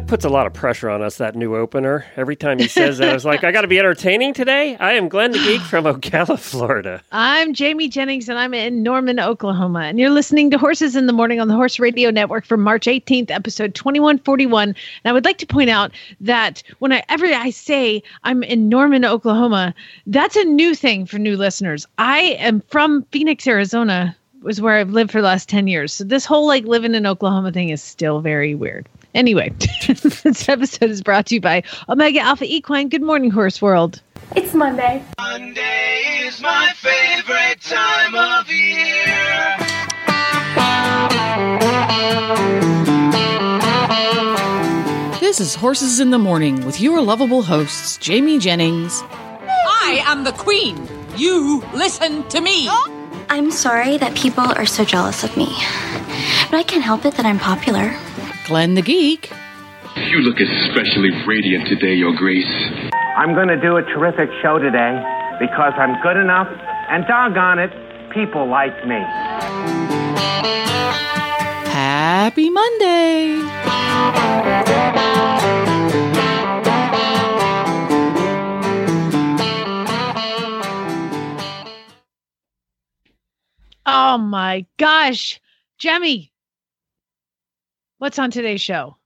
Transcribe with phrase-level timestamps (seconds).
[0.00, 2.06] That puts a lot of pressure on us, that new opener.
[2.16, 4.74] Every time he says that, I was like, I got to be entertaining today.
[4.76, 7.02] I am Glenn the Geek from Ocala, Florida.
[7.12, 9.80] I'm Jamie Jennings, and I'm in Norman, Oklahoma.
[9.80, 12.86] And you're listening to Horses in the Morning on the Horse Radio Network for March
[12.86, 14.68] 18th, episode 2141.
[14.70, 19.74] And I would like to point out that whenever I say I'm in Norman, Oklahoma,
[20.06, 21.86] that's a new thing for new listeners.
[21.98, 25.92] I am from Phoenix, Arizona, was where I've lived for the last 10 years.
[25.92, 28.88] So this whole like living in Oklahoma thing is still very weird.
[29.14, 29.50] Anyway,
[29.88, 32.88] this episode is brought to you by Omega Alpha Equine.
[32.88, 34.00] Good morning, Horse World.
[34.36, 35.02] It's Monday.
[35.18, 39.56] Monday is my favorite time of year.
[45.18, 49.02] This is Horses in the Morning with your lovable hosts, Jamie Jennings.
[49.02, 50.88] I am the queen.
[51.16, 52.68] You listen to me.
[53.28, 55.46] I'm sorry that people are so jealous of me.
[56.50, 57.96] But I can't help it that I'm popular.
[58.50, 59.30] Glenn the Geek.
[59.94, 62.50] You look especially radiant today, Your Grace.
[63.16, 65.00] I'm going to do a terrific show today
[65.38, 66.48] because I'm good enough,
[66.90, 67.70] and doggone it,
[68.10, 68.98] people like me.
[71.70, 73.36] Happy Monday.
[83.86, 85.40] Oh my gosh.
[85.78, 86.29] Jamie,
[88.00, 88.96] what's on today's show?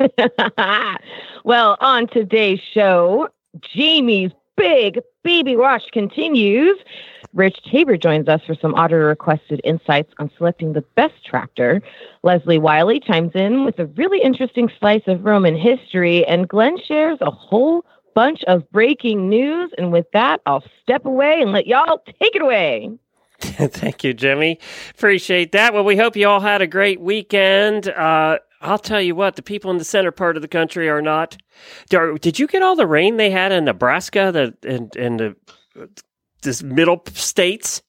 [1.44, 3.28] well, on today's show,
[3.60, 6.78] Jamie's big baby watch continues.
[7.34, 11.82] Rich Tabor joins us for some auditor requested insights on selecting the best tractor.
[12.22, 17.18] Leslie Wylie chimes in with a really interesting slice of Roman history, and Glenn shares
[17.20, 17.84] a whole
[18.14, 19.72] bunch of breaking news.
[19.76, 22.90] And with that, I'll step away and let y'all take it away.
[23.40, 24.58] Thank you, Jimmy.
[24.90, 25.72] Appreciate that.
[25.72, 27.88] Well, we hope you all had a great weekend.
[27.88, 31.02] Uh, I'll tell you what, the people in the center part of the country are
[31.02, 31.36] not.
[31.88, 35.36] Did you get all the rain they had in Nebraska the, and, and the,
[36.42, 37.82] this middle states?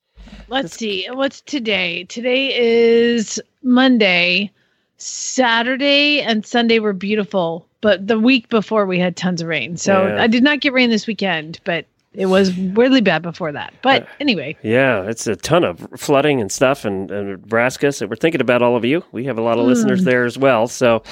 [0.47, 1.07] Let's see.
[1.11, 2.03] What's today?
[2.03, 4.51] Today is Monday.
[4.97, 9.77] Saturday and Sunday were beautiful, but the week before we had tons of rain.
[9.77, 10.21] So Yeah.
[10.21, 13.73] I did not get rain this weekend, but it was really bad before that.
[13.83, 17.91] But anyway, Yeah, it's a ton of flooding and stuff and, in Nebraska.
[17.91, 19.03] So we're thinking about all of you.
[19.11, 20.05] We have a lot of listeners Mm.
[20.05, 20.67] there as well.
[20.67, 21.03] So,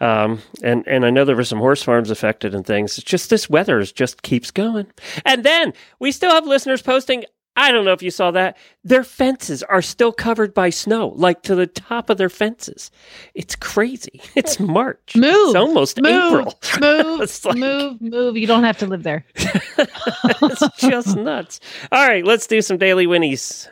[0.00, 2.96] um, and and I know there were some horse farms affected and things.
[2.98, 4.86] It's just this weather is just keeps going.
[5.24, 7.24] And then we still have listeners posting.
[7.56, 8.56] I don't know if you saw that.
[8.84, 12.90] Their fences are still covered by snow, like to the top of their fences.
[13.34, 14.20] It's crazy.
[14.36, 15.16] It's March.
[15.16, 15.32] move.
[15.48, 16.58] It's almost move, April.
[17.18, 18.36] Move, like- move, move.
[18.36, 19.24] You don't have to live there.
[19.34, 21.60] it's just nuts.
[21.90, 23.68] All right, let's do some daily winnies.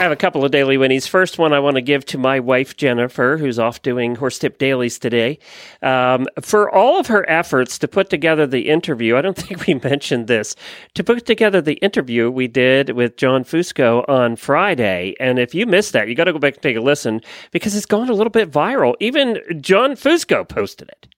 [0.00, 1.06] I have a couple of daily winnies.
[1.06, 4.56] First one I want to give to my wife, Jennifer, who's off doing Horse Tip
[4.56, 5.38] Dailies today.
[5.82, 9.74] Um, for all of her efforts to put together the interview, I don't think we
[9.74, 10.56] mentioned this,
[10.94, 15.16] to put together the interview we did with John Fusco on Friday.
[15.20, 17.76] And if you missed that, you got to go back and take a listen because
[17.76, 18.94] it's gone a little bit viral.
[19.00, 21.08] Even John Fusco posted it.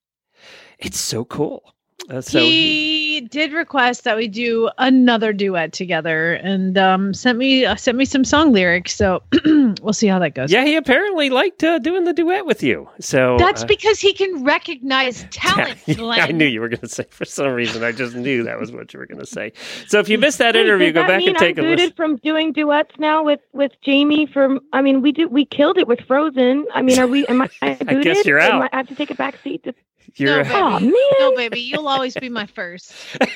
[0.80, 1.72] It's so cool.
[2.10, 7.64] Uh, so he did request that we do another duet together, and um, sent me
[7.64, 8.94] uh, sent me some song lyrics.
[8.94, 9.22] So
[9.82, 10.50] we'll see how that goes.
[10.50, 12.88] yeah, he apparently liked uh, doing the duet with you.
[13.00, 15.78] So That's uh, because he can recognize talent.
[15.86, 16.20] Yeah, Glenn.
[16.20, 17.82] I knew you were going to say for some reason.
[17.82, 19.52] I just knew that was what you were going to say.
[19.88, 21.60] So if you missed that Wait, interview, does go that back mean and take a
[21.60, 21.76] I'm listen.
[21.86, 24.26] booted from doing duets now with with Jamie.
[24.26, 26.66] From I mean, we did we killed it with Frozen.
[26.74, 27.26] I mean, are we?
[27.26, 27.50] Am I?
[27.62, 28.62] I, I guess you're Am out.
[28.62, 29.64] I, I have to take a back seat.
[29.64, 29.74] To,
[30.16, 30.54] You're, no, baby.
[30.54, 32.92] oh man, No, baby, you'll always be my first.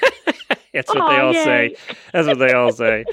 [0.72, 1.44] That's what they all yay.
[1.44, 1.76] say.
[2.12, 3.06] That's what they all say.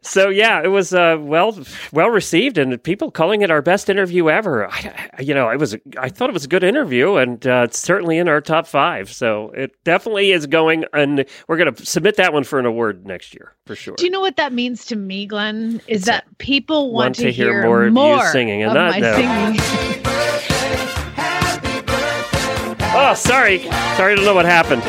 [0.00, 1.58] So yeah, it was uh, well
[1.92, 4.66] well received, and people calling it our best interview ever.
[4.66, 7.66] I, I- you know, I was I thought it was a good interview, and uh,
[7.68, 9.12] it's certainly in our top five.
[9.12, 13.04] So it definitely is going, and we're going to submit that one for an award
[13.06, 13.94] next year for sure.
[13.96, 15.82] Do you know what that means to me, Glenn?
[15.88, 18.98] Is that people want, Want to hear more of you singing and of not my
[19.00, 19.16] know.
[19.16, 20.28] singing.
[22.94, 23.62] Oh, sorry,
[23.96, 24.82] sorry to know what happened.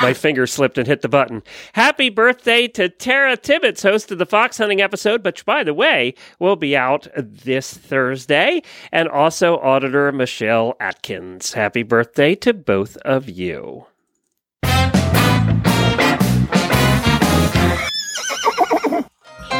[0.00, 1.42] My finger slipped and hit the button.
[1.72, 6.14] Happy birthday to Tara Tibbetts, host of the fox hunting episode, which, by the way,
[6.38, 8.62] will be out this Thursday,
[8.92, 11.54] and also Auditor Michelle Atkins.
[11.54, 13.86] Happy birthday to both of you.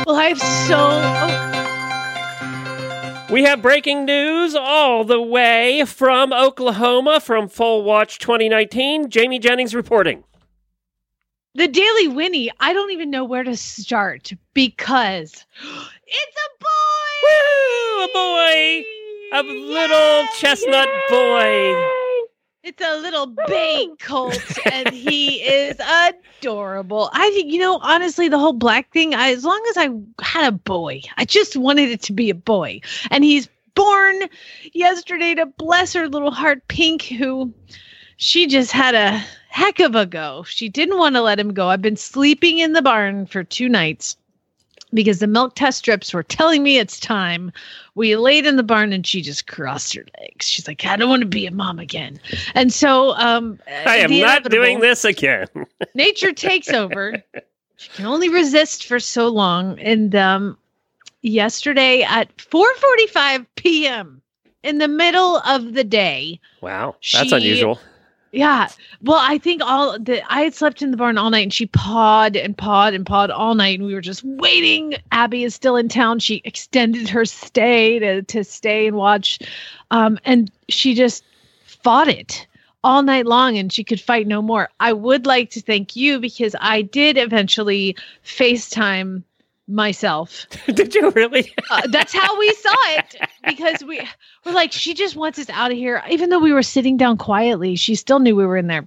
[0.07, 0.77] Well, I have so.
[0.79, 1.58] Oh,
[3.31, 9.11] We have breaking news all the way from Oklahoma from Foal Watch 2019.
[9.11, 10.25] Jamie Jennings reporting.
[11.55, 15.45] the Daily Winnie, I don't even know where to start because
[16.07, 17.11] it's a boy!
[17.23, 18.05] Woo!
[18.05, 18.85] A boy!
[19.35, 21.98] A little chestnut boy.
[22.65, 23.47] It's a little oh.
[23.47, 27.11] bay colt, and he is adorable.
[27.13, 29.91] I think, you know, honestly, the whole black thing, I, as long as I
[30.23, 32.81] had a boy, I just wanted it to be a boy.
[33.11, 34.23] And he's born
[34.73, 37.53] yesterday to bless her little heart, Pink, who
[38.17, 40.43] she just had a heck of a go.
[40.43, 41.69] She didn't want to let him go.
[41.69, 44.17] I've been sleeping in the barn for two nights
[44.95, 47.53] because the milk test strips were telling me it's time.
[47.95, 50.47] We laid in the barn and she just crossed her legs.
[50.49, 52.19] She's like, I don't want to be a mom again.
[52.55, 55.47] And so um I am not doing this again.
[55.95, 57.23] nature takes over.
[57.77, 59.79] She can only resist for so long.
[59.79, 60.59] And um,
[61.23, 64.23] yesterday at 4:45 p.m.
[64.63, 67.79] in the middle of the day, Wow, that's She- unusual.
[68.33, 68.69] Yeah.
[69.03, 71.67] Well, I think all the I had slept in the barn all night, and she
[71.67, 74.97] pawed and pawed and pawed all night, and we were just waiting.
[75.13, 76.19] Abby is still in town.
[76.19, 79.39] She extended her stay to to stay and watch,
[79.91, 81.25] um, and she just
[81.65, 82.47] fought it
[82.85, 84.69] all night long, and she could fight no more.
[84.81, 89.23] I would like to thank you because I did eventually FaceTime
[89.69, 91.55] myself Did you really?
[91.71, 93.17] uh, that's how we saw it
[93.47, 94.01] because we
[94.45, 96.03] were like, she just wants us out of here.
[96.11, 98.87] Even though we were sitting down quietly, she still knew we were in there.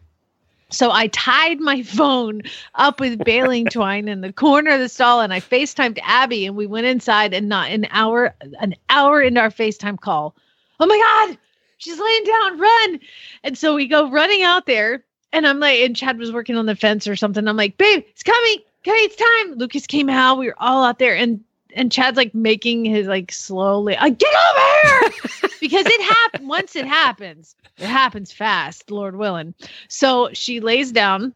[0.71, 2.43] So I tied my phone
[2.75, 6.55] up with baling twine in the corner of the stall, and I FaceTimed Abby, and
[6.55, 7.33] we went inside.
[7.33, 10.33] And not an hour, an hour into our FaceTime call,
[10.79, 11.37] oh my god,
[11.77, 12.99] she's laying down, run!
[13.43, 16.65] And so we go running out there, and I'm like, and Chad was working on
[16.65, 17.45] the fence or something.
[17.47, 18.59] I'm like, babe, it's coming.
[18.81, 19.57] Okay, it's time.
[19.57, 20.39] Lucas came out.
[20.39, 21.43] We were all out there, and
[21.75, 26.47] and Chad's like making his like slowly, uh, get over here, because it happened.
[26.47, 29.53] Once it happens, it happens fast, Lord willing.
[29.87, 31.33] So she lays down,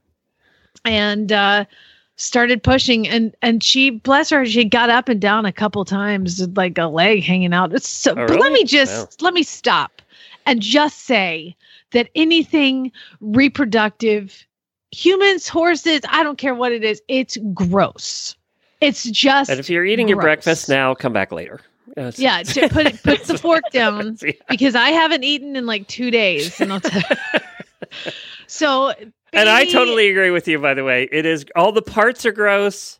[0.86, 1.66] and uh,
[2.16, 6.40] started pushing, and and she, bless her, she got up and down a couple times,
[6.40, 7.74] with, like a leg hanging out.
[7.74, 8.12] It's so.
[8.12, 10.02] Oh, but let me just let me stop
[10.48, 11.56] and just say
[11.92, 14.46] that anything reproductive
[14.96, 18.36] humans, horses, I don't care what it is, it's gross.
[18.82, 21.60] It's just And if you're eating your breakfast now, come back later.
[21.98, 22.20] Yes.
[22.20, 24.32] Yeah, put it, put the fork down Yeah.
[24.50, 26.60] because I haven't eaten in like two days.
[26.60, 27.02] And I'll tell
[28.48, 28.94] so
[29.34, 30.60] And I totally agree with you.
[30.60, 33.00] By the way, it is all the parts are gross.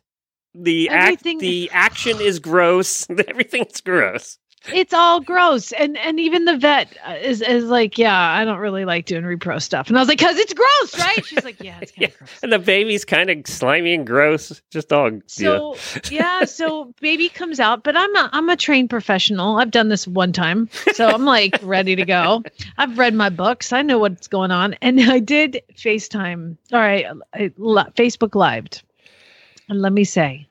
[0.54, 3.08] The act, the action is gross.
[3.28, 4.38] Everything's gross.
[4.72, 5.72] It's all gross.
[5.72, 9.60] And and even the vet is is like yeah i don't really like doing repro
[9.60, 9.88] stuff.
[9.88, 12.08] And i was like because it's gross right she's like yeah it's kind Yeah.
[12.08, 12.30] of gross.
[12.42, 14.60] And the baby's kind of slimy and gross.
[14.70, 15.10] Just all.
[15.12, 15.20] yeah.
[15.26, 15.76] so
[16.10, 16.44] yeah.
[16.44, 19.56] so baby comes out but i'm a i'm a trained professional.
[19.58, 20.68] I've done this one time.
[20.94, 22.42] So i'm like ready to go.
[22.78, 23.72] I've read my books.
[23.72, 24.74] I know what's going on.
[24.82, 28.82] And i did facetime all right I, li- facebook lived.
[29.68, 30.46] And let me say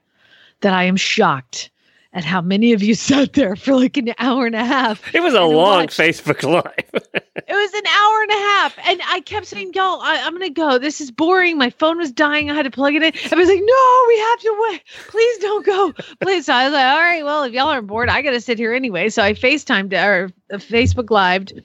[0.61, 1.69] that i am shocked
[2.15, 5.21] at how many of you sat there for like an hour and a half It
[5.21, 5.99] was a long watched.
[5.99, 7.03] Facebook Live.
[7.47, 8.77] It was an hour and a half.
[8.87, 10.79] And I kept saying, y'all, I, I'm going to go.
[10.79, 11.59] This is boring.
[11.59, 12.49] My phone was dying.
[12.49, 13.13] I had to plug it in.
[13.13, 14.83] I was like, no, we have to wait.
[15.09, 15.93] Please don't go.
[16.21, 16.47] Please.
[16.47, 18.57] So I was like, all right, well, if y'all aren't bored, I got to sit
[18.57, 19.09] here anyway.
[19.09, 21.61] So I FaceTimed or uh, Facebook Lived.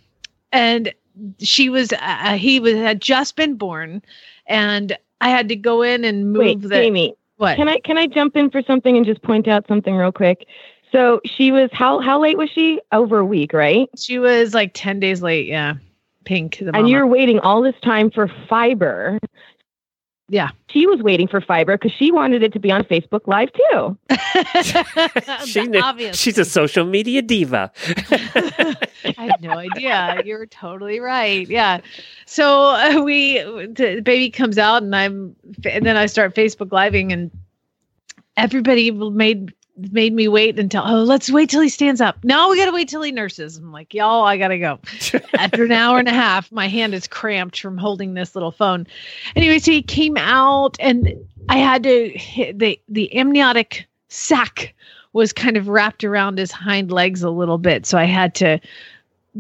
[0.53, 0.93] And
[1.39, 4.03] she was, uh, he was, had just been born.
[4.47, 6.69] And I had to go in and move Wait, the.
[6.69, 7.57] Jamie, What?
[7.57, 10.47] can I can I jump in for something and just point out something real quick?
[10.93, 12.83] So she was how how late was she?
[12.93, 13.89] Over a week, right?
[13.97, 15.47] She was like 10 days late.
[15.47, 15.77] Yeah.
[16.27, 16.59] Pink.
[16.59, 19.19] The And you're waiting all this time for fiber.
[20.31, 20.51] Yeah.
[20.69, 23.99] She was waiting for fiber because she wanted it to be on Facebook Live too.
[25.45, 26.17] she knew, Obvious.
[26.17, 27.73] she's a social media diva.
[27.89, 28.77] I
[29.17, 30.23] had no idea.
[30.25, 31.49] You're totally right.
[31.49, 31.81] Yeah.
[32.27, 35.35] So uh, we, the baby comes out, and I'm,
[35.69, 37.33] and then I start Facebook living, and
[38.37, 39.53] everybody made
[39.91, 42.23] made me wait until oh let's wait till he stands up.
[42.25, 43.57] Now we gotta wait till he nurses.
[43.57, 44.79] I'm like y'all, I gotta go.
[45.35, 48.87] After an hour and a half, my hand is cramped from holding this little phone.
[49.37, 51.15] Anyway, so he came out, and
[51.49, 54.75] I had to hit the the amniotic sac
[55.13, 58.61] was kind of wrapped around his hind legs a little bit, so I had to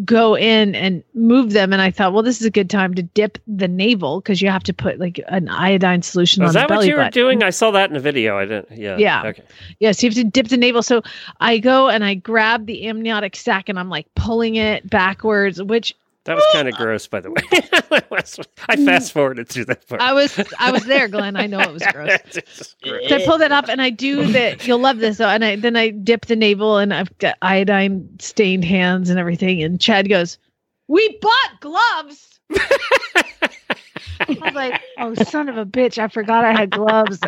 [0.05, 1.73] go in and move them.
[1.73, 4.49] And I thought, well, this is a good time to dip the navel because you
[4.49, 7.01] have to put like an iodine solution Was on that the what belly you were
[7.03, 7.13] button.
[7.13, 7.43] doing?
[7.43, 8.39] I saw that in a video.
[8.39, 8.79] I didn't.
[8.79, 8.97] Yeah.
[8.99, 9.23] Yeah.
[9.27, 9.43] Okay.
[9.81, 10.83] Yes, you have to dip the navel.
[10.83, 11.03] So
[11.41, 15.95] I go and I grab the amniotic sac and I'm like pulling it backwards, which
[16.31, 17.43] That was kind of gross, by the way.
[18.69, 20.01] I fast forwarded through that part.
[20.01, 21.35] I was I was there, Glenn.
[21.35, 22.21] I know it was gross.
[22.85, 23.09] Gross.
[23.09, 25.27] So I pull that up and I do the you'll love this though.
[25.27, 29.61] And I then I dip the navel and I've got iodine stained hands and everything.
[29.61, 30.39] And Chad goes,
[30.87, 32.39] We bought gloves.
[34.21, 37.19] I was like, oh son of a bitch, I forgot I had gloves.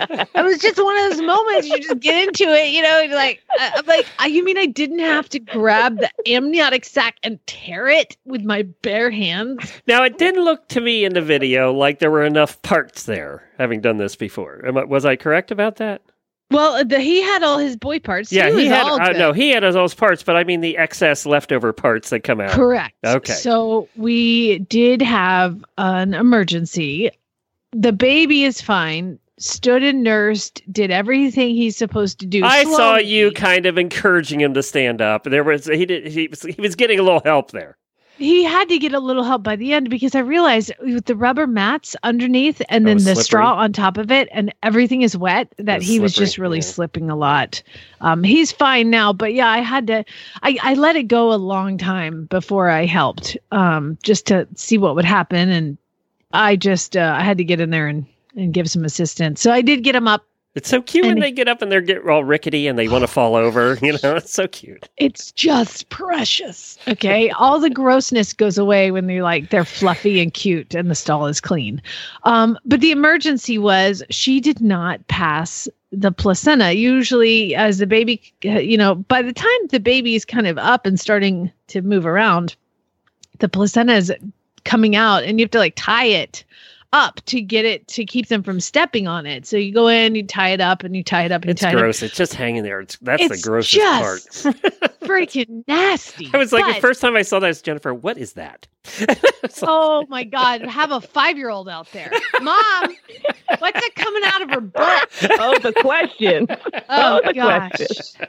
[0.00, 3.42] it was just one of those moments you just get into it, you know, like
[3.58, 7.44] I- I'm like, "Ah, you mean I didn't have to grab the amniotic sac and
[7.46, 9.72] tear it with my bare hands?
[9.86, 13.48] Now, it didn't look to me in the video like there were enough parts there,
[13.58, 14.60] having done this before.
[14.88, 16.02] Was I correct about that?
[16.50, 18.30] Well, the, he had all his boy parts.
[18.30, 18.82] yeah, he, he had.
[18.82, 22.10] all Uh, no, he had all those parts, but I mean the excess leftover parts
[22.10, 22.50] that come out.
[22.50, 22.94] Correct.
[23.04, 23.32] Okay.
[23.32, 27.10] So we did have an emergency.
[27.72, 29.18] The baby is fine.
[29.36, 30.62] Stood and nursed.
[30.70, 32.44] Did everything he's supposed to do.
[32.44, 35.24] I saw you kind of encouraging him to stand up.
[35.24, 37.76] There was he did he was he was getting a little help there.
[38.16, 41.16] He had to get a little help by the end because I realized with the
[41.16, 43.24] rubber mats underneath and That then the slippery.
[43.24, 46.38] straw on top of it and everything is wet that was he was slippery, just
[46.38, 46.62] really yeah.
[46.62, 47.62] slipping a lot.
[48.00, 50.04] Um, he's fine now, but yeah, I had to,
[50.42, 54.78] I, I let it go a long time before I helped um, just to see
[54.78, 55.48] what would happen.
[55.48, 55.78] And
[56.32, 58.06] I just, uh, I had to get in there and,
[58.36, 59.40] and give some assistance.
[59.40, 61.72] So I did get him up It's so cute when And- they get up and
[61.72, 63.76] they're get all rickety and they want to fall over.
[63.82, 64.88] You know, it's so cute.
[64.96, 66.78] it's just precious.
[66.86, 67.30] Okay.
[67.30, 71.26] All the grossness goes away when they're like they're fluffy and cute and the stall
[71.26, 71.82] is clean.
[72.22, 76.72] Um, but the emergency was she did not pass the placenta.
[76.74, 80.56] Usually, as the baby, uh, you know, by the time the baby is kind of
[80.58, 82.56] up and starting to move around,
[83.40, 84.12] the placenta is
[84.64, 86.42] coming out and you have to like tie it
[86.94, 89.44] up to get it to keep them from stepping on it.
[89.46, 91.60] So you go in, you tie it up, and you tie it up and It's
[91.60, 91.80] tie it up.
[91.80, 92.02] gross.
[92.02, 92.80] It's just hanging there.
[92.80, 94.54] It's that's It's the grossest just part.
[95.00, 96.30] freaking nasty.
[96.32, 98.66] I was like, the first time I saw that, was Jennifer, what is that?
[99.44, 100.62] It's Oh my God!
[100.62, 102.10] Have a five-year-old out there,
[102.40, 102.96] Mom.
[103.58, 105.08] What's it coming out of her butt?
[105.38, 106.46] oh, the question.
[106.48, 107.70] Oh, oh the gosh!
[107.72, 108.26] question.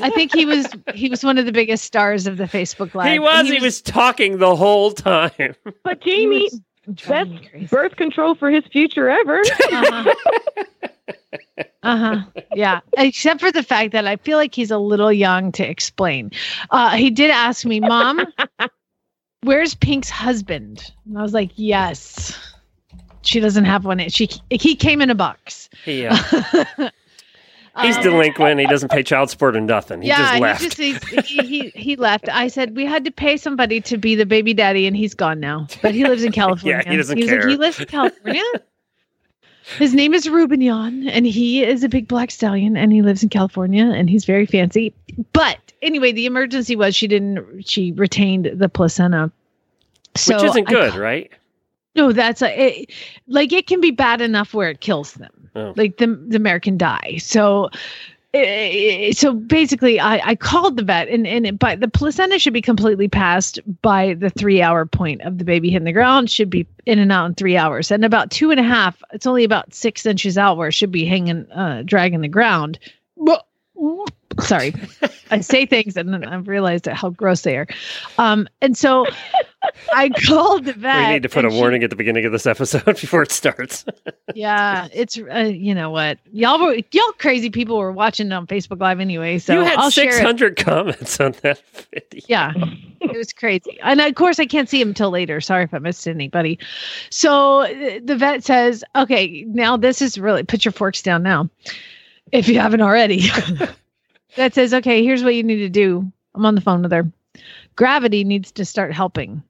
[0.00, 3.10] I think he was he was one of the biggest stars of the Facebook Live.
[3.10, 3.48] he was.
[3.48, 5.56] He was talking the whole time.
[5.82, 6.48] But Jamie,
[6.86, 7.30] best
[7.70, 9.42] birth control for his future ever.
[9.72, 10.14] Uh-huh.
[11.82, 12.42] uh-huh.
[12.54, 12.80] Yeah.
[12.96, 16.30] Except for the fact that I feel like he's a little young to explain.
[16.70, 18.24] Uh, he did ask me, Mom,
[19.42, 20.92] where's Pink's husband?
[21.06, 22.38] And I was like, Yes.
[23.22, 23.98] She doesn't have one.
[24.08, 25.70] She he came in a box.
[25.84, 26.16] He, uh,
[27.80, 28.60] he's Um, delinquent.
[28.60, 30.02] He doesn't pay child support or nothing.
[30.02, 30.60] He just left.
[30.76, 32.28] He, just, he, he he left.
[32.28, 35.40] I said we had to pay somebody to be the baby daddy, and he's gone
[35.40, 35.66] now.
[35.80, 36.82] But he lives in California.
[36.84, 37.40] yeah, he doesn't care.
[37.40, 38.42] Like, he lives in California.
[39.78, 43.28] His name is Rubignon, and he is a big black stallion, and he lives in
[43.28, 44.92] California, and he's very fancy.
[45.32, 47.62] But anyway, the emergency was she didn't.
[47.66, 49.30] She retained the placenta.
[50.16, 51.30] So Which isn't good, ca- right?
[51.94, 52.90] No, that's a, it,
[53.26, 55.50] like it can be bad enough where it kills them.
[55.54, 55.74] Oh.
[55.76, 57.18] Like the the mare can die.
[57.18, 57.68] So
[59.12, 62.62] so basically I, I called the vet and and it, but the placenta should be
[62.62, 66.66] completely passed by the three hour point of the baby hitting the ground should be
[66.86, 69.74] in and out in three hours and about two and a half it's only about
[69.74, 72.78] six inches out where it should be hanging uh dragging the ground
[74.40, 74.74] sorry
[75.30, 77.66] i say things and then i've realized how gross they are
[78.18, 79.06] um and so
[79.94, 82.32] i called the vet we need to put a she- warning at the beginning of
[82.32, 83.84] this episode before it starts.
[84.34, 88.80] yeah, it's uh, you know what y'all were y'all crazy people were watching on Facebook
[88.80, 89.38] Live anyway.
[89.38, 91.60] So you had I'll share hundred comments on that
[91.92, 92.24] video.
[92.28, 92.52] Yeah,
[93.00, 95.40] it was crazy, and of course I can't see him till later.
[95.40, 96.58] Sorry if I missed anybody.
[97.10, 101.48] So uh, the vet says, "Okay, now this is really put your forks down now,
[102.32, 103.28] if you haven't already."
[104.36, 107.10] That says, "Okay, here's what you need to do." I'm on the phone with her.
[107.76, 109.42] Gravity needs to start helping.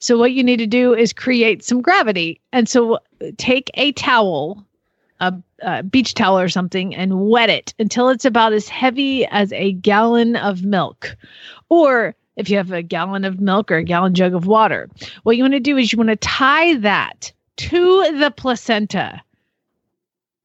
[0.00, 2.40] So what you need to do is create some gravity.
[2.52, 2.98] And so
[3.36, 4.64] take a towel,
[5.20, 9.52] a, a beach towel or something, and wet it until it's about as heavy as
[9.52, 11.16] a gallon of milk.
[11.68, 14.88] Or if you have a gallon of milk or a gallon jug of water,
[15.24, 19.20] what you want to do is you want to tie that to the placenta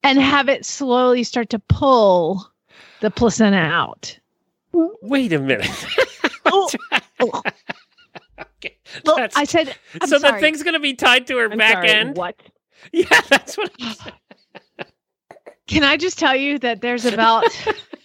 [0.02, 2.50] and have it slowly start to pull
[3.04, 4.18] the placenta out.
[4.72, 5.70] Wait a minute.
[6.46, 6.70] Oh.
[7.22, 7.42] oh,
[8.40, 8.78] okay.
[9.06, 10.34] well, That's- I said, I'm so sorry.
[10.34, 12.18] the thing's going to be tied to her I'm back sorry, end.
[12.18, 12.36] What?
[12.92, 13.72] Yeah, that's what.
[15.68, 17.46] Can I just tell you that there's about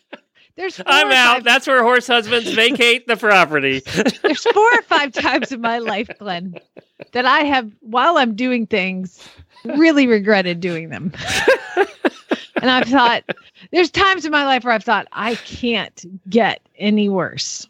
[0.57, 1.45] There's four I'm out.
[1.45, 3.81] That's where horse husbands vacate the property.
[4.23, 6.55] There's four or five times in my life, Glenn,
[7.13, 9.23] that I have, while I'm doing things,
[9.65, 11.13] really regretted doing them.
[12.61, 13.25] And I've thought,
[13.73, 17.69] there's times in my life where I've thought, I can't get any worse.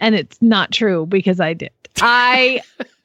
[0.00, 1.70] And it's not true because I did.
[2.00, 2.62] I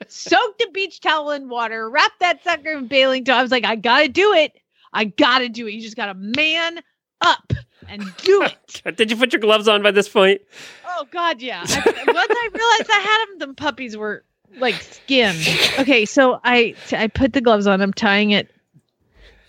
[0.08, 3.40] soaked a beach towel in water, wrapped that sucker in baling towel.
[3.40, 4.54] I was like, I gotta do it.
[4.94, 5.74] I gotta do it.
[5.74, 6.80] You just gotta man
[7.22, 7.52] up
[7.90, 8.44] and do
[8.86, 8.96] it.
[8.96, 10.42] Did you put your gloves on by this point?
[10.88, 11.64] Oh God, yeah.
[11.68, 14.24] I, once I realized I had them, the puppies were
[14.58, 15.36] like skin.
[15.80, 17.82] Okay, so I I put the gloves on.
[17.82, 18.50] I'm tying it.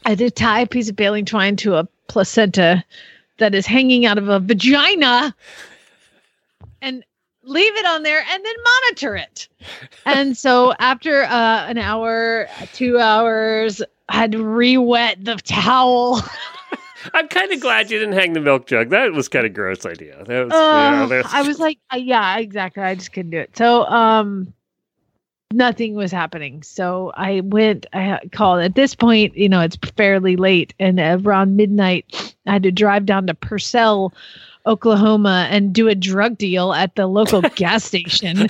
[0.06, 2.84] I did tie a piece of baling twine to a placenta
[3.38, 5.34] that is hanging out of a vagina,
[6.80, 7.04] and
[7.42, 9.48] leave it on there, and then monitor it.
[10.06, 16.22] And so after uh, an hour, two hours, I had to re-wet the towel.
[17.14, 18.90] I'm kind of glad you didn't hang the milk jug.
[18.90, 20.24] That was kind of gross idea.
[20.24, 22.82] That was, Uh, yeah, I was like, uh, yeah, exactly.
[22.82, 23.56] I just couldn't do it.
[23.56, 24.52] So, um,
[25.52, 26.62] nothing was happening.
[26.62, 31.56] So I went, I called at this point, you know, it's fairly late and around
[31.56, 34.12] midnight, I had to drive down to Purcell,
[34.66, 38.48] Oklahoma and do a drug deal at the local gas station.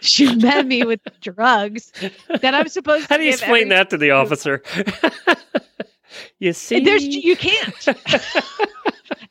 [0.00, 1.92] she met me with drugs
[2.28, 4.62] that I'm supposed to How do you explain that to the officer?
[6.40, 7.86] you see, There's you can't.
[7.86, 7.96] and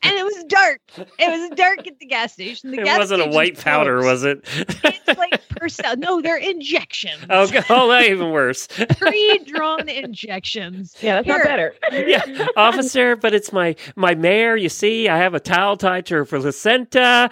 [0.02, 0.80] it was dark.
[1.18, 2.70] It was dark at the gas station.
[2.70, 4.24] The it gas wasn't a white powder, closed.
[4.24, 4.44] was it?
[4.84, 5.96] It's like Purcell.
[5.96, 7.24] No, they're injections.
[7.30, 8.66] oh, g- oh, that even worse.
[8.98, 10.94] Pre-drawn injections.
[11.00, 11.74] Yeah, that's not better.
[11.92, 14.56] yeah, officer, but it's my my mare.
[14.58, 17.30] You see, I have a towel tied to her for placenta.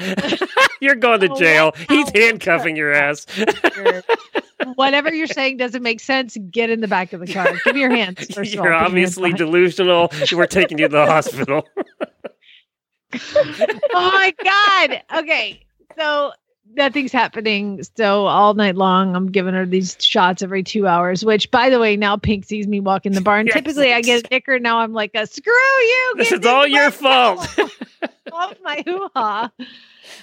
[0.81, 1.67] You're going to Oh, jail.
[1.67, 3.27] what He's handcuffing your ass.
[4.77, 6.37] Whatever you're saying doesn't make sense.
[6.51, 7.53] Get in the back of the car.
[7.65, 8.19] Give me your hands.
[8.35, 8.53] First.
[8.55, 10.11] You're Put your obviously behind- delusional.
[10.33, 11.69] We're taking you to the hospital.
[13.15, 15.03] oh my god.
[15.23, 15.65] Okay.
[15.99, 16.33] So
[16.75, 17.83] nothing's happening.
[17.97, 21.25] So all night long, I'm giving her these shots every two hours.
[21.25, 23.47] Which, by the way, now Pink sees me walk in the barn.
[23.47, 23.55] Yes.
[23.55, 24.59] Typically, I get a dicker.
[24.59, 26.15] Now I'm like, a, screw you.
[26.17, 27.47] This is all your fault.
[28.33, 29.51] off my hoo ha.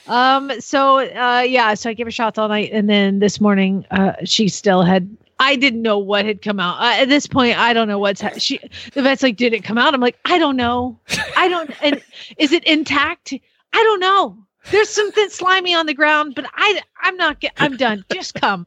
[0.08, 0.60] Um.
[0.60, 1.74] So, uh, yeah.
[1.74, 5.16] So I gave her shots all night, and then this morning, uh, she still had.
[5.42, 6.82] I didn't know what had come out.
[6.82, 8.60] Uh, at this point, I don't know what's ha- she.
[8.94, 11.00] The vet's like, "Did it come out?" I'm like, "I don't know.
[11.38, 11.72] I don't.
[11.82, 12.04] And
[12.38, 13.34] is it intact?
[13.72, 14.38] I don't know.
[14.72, 16.82] There's something slimy on the ground, but I.
[17.02, 17.40] I'm not.
[17.40, 18.04] Get, I'm done.
[18.12, 18.66] Just come."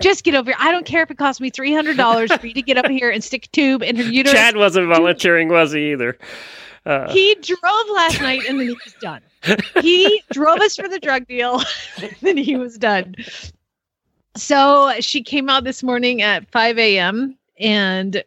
[0.00, 0.56] Just get over here.
[0.58, 2.86] I don't care if it costs me three hundred dollars for you to get up
[2.88, 4.34] here and stick a tube in her uterus.
[4.34, 6.18] Chad wasn't volunteering, was he either?
[6.84, 9.20] Uh, He drove last night and then he was done.
[9.82, 11.62] He drove us for the drug deal,
[12.02, 13.14] and then he was done.
[14.36, 17.38] So she came out this morning at 5 a.m.
[17.60, 18.22] and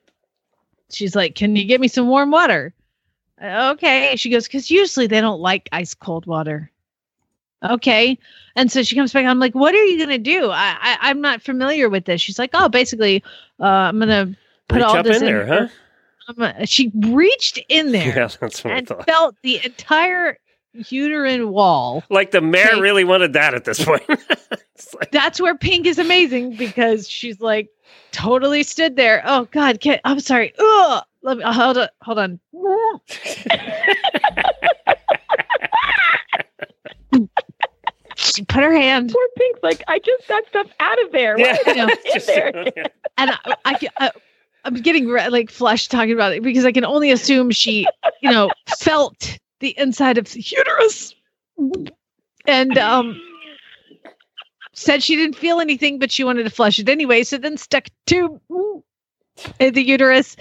[0.92, 2.74] she's like, Can you get me some warm water?
[3.42, 4.16] "Uh, Okay.
[4.16, 6.72] She goes, Because usually they don't like ice cold water.
[7.64, 8.18] Okay.
[8.56, 9.26] And so she comes back.
[9.26, 10.50] I'm like, What are you going to do?
[10.50, 12.22] I, I, I'm not familiar with this.
[12.22, 13.24] She's like, Oh, basically,
[13.60, 15.68] uh, I'm going to put reach all up this in there, huh?
[16.28, 19.06] I'm gonna- she reached in there Yeah, that's what I and thought.
[19.08, 20.38] felt the entire
[20.74, 22.04] uterine wall.
[22.10, 24.04] Like the mare really wanted that at this point.
[24.96, 27.68] Like- That's where Pink is amazing because she's like
[28.12, 29.22] totally stood there.
[29.26, 30.54] Oh God, I'm sorry.
[30.58, 31.04] Ugh.
[31.22, 31.88] Let me hold on.
[32.02, 32.40] Hold on.
[38.36, 41.38] she put her hand Poor Pink's like, I just got stuff out of there.
[41.38, 41.88] Why is I know.
[41.88, 42.52] it in Just- there?
[43.18, 44.12] and I, I, I
[44.66, 47.88] I'm getting re- like flushed talking about it because I can only assume she,
[48.22, 51.16] you know, felt the inside of the uterus,
[52.46, 53.20] and um,
[54.74, 57.24] said she didn't feel anything, but she wanted to flush it anyway.
[57.24, 58.84] So then stuck a tube mm,
[59.60, 60.36] in the uterus,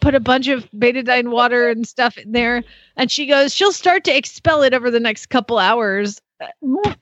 [0.00, 2.62] put a bunch of betadine water and stuff in there,
[2.96, 6.20] and she goes, she'll start to expel it over the next couple hours.
[6.40, 6.96] Uh, mm.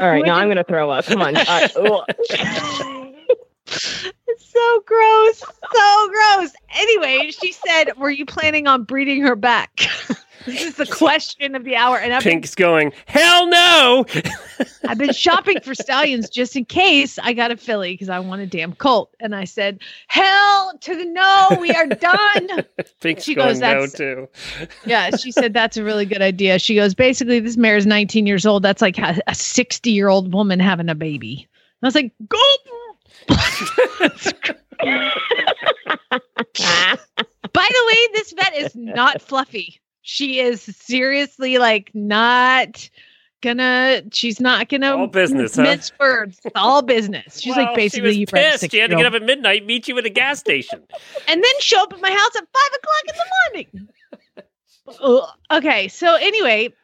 [0.00, 1.04] All right, now I'm going to throw up.
[1.06, 1.36] Come on.
[4.26, 5.38] It's so gross.
[5.38, 6.52] So gross.
[6.76, 9.70] Anyway, she said, Were you planning on breeding her back?
[10.46, 11.98] this is the question of the hour.
[11.98, 14.04] And I've been, Pink's going, hell no.
[14.88, 18.42] I've been shopping for stallions just in case I got a filly because I want
[18.42, 19.14] a damn colt.
[19.20, 22.48] And I said, Hell to the no, we are done.
[23.00, 24.28] Pink's She going goes, no too.
[24.86, 26.58] yeah, she said, That's a really good idea.
[26.58, 28.62] She goes, Basically, this mare is 19 years old.
[28.62, 31.46] That's like a 60 year old woman having a baby.
[31.82, 32.38] I was like, Go.
[37.52, 39.80] By the way, this vet is not fluffy.
[40.10, 42.90] She is seriously like not
[43.42, 44.02] gonna.
[44.10, 45.76] She's not gonna All business, huh?
[46.00, 46.40] words.
[46.44, 47.40] It's all business.
[47.40, 48.72] She's Well, like basically she was pissed.
[48.72, 50.82] She had to get up at midnight, meet you at a gas station.
[51.28, 53.14] and then show up at my house at five o'clock in
[54.88, 55.28] the morning.
[55.52, 56.74] Okay, so anyway,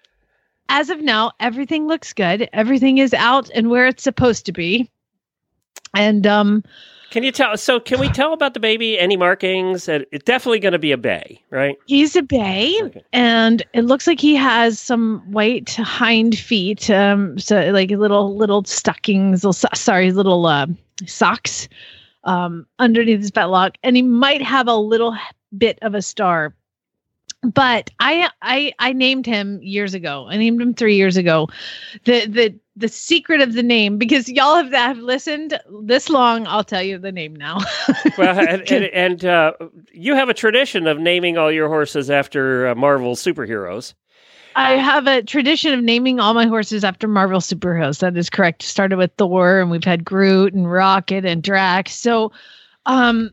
[0.69, 2.49] as of now, everything looks good.
[2.53, 4.89] Everything is out and where it's supposed to be.
[5.97, 6.63] And um
[7.17, 7.57] Can you tell?
[7.57, 8.99] So, can we tell about the baby?
[8.99, 9.89] Any markings?
[9.89, 11.75] It's definitely going to be a bay, right?
[11.87, 13.03] he's a bay Okay.
[13.15, 18.65] and it looks like he has some white hind feet um so like little little
[18.65, 20.67] stockings little, sorry little uh
[21.07, 21.71] socks
[22.25, 25.17] um underneath his fetlock and he might have a little
[25.57, 26.55] bit of a star
[27.43, 30.27] but I I I named him years ago.
[30.29, 31.49] I named him three years ago.
[32.05, 36.47] The the the secret of the name because y'all have have listened this long.
[36.47, 37.59] I'll tell you the name now.
[38.19, 39.53] Well, and, and, and uh,
[39.93, 43.95] you have a tradition of naming all your horses after uh, Marvel superheroes.
[44.55, 47.99] I have a tradition of naming all my horses after Marvel superheroes.
[47.99, 48.63] That is correct.
[48.63, 51.95] Started with Thor, and we've had Groot and Rocket and Drax.
[51.95, 52.33] So,
[52.87, 53.33] um,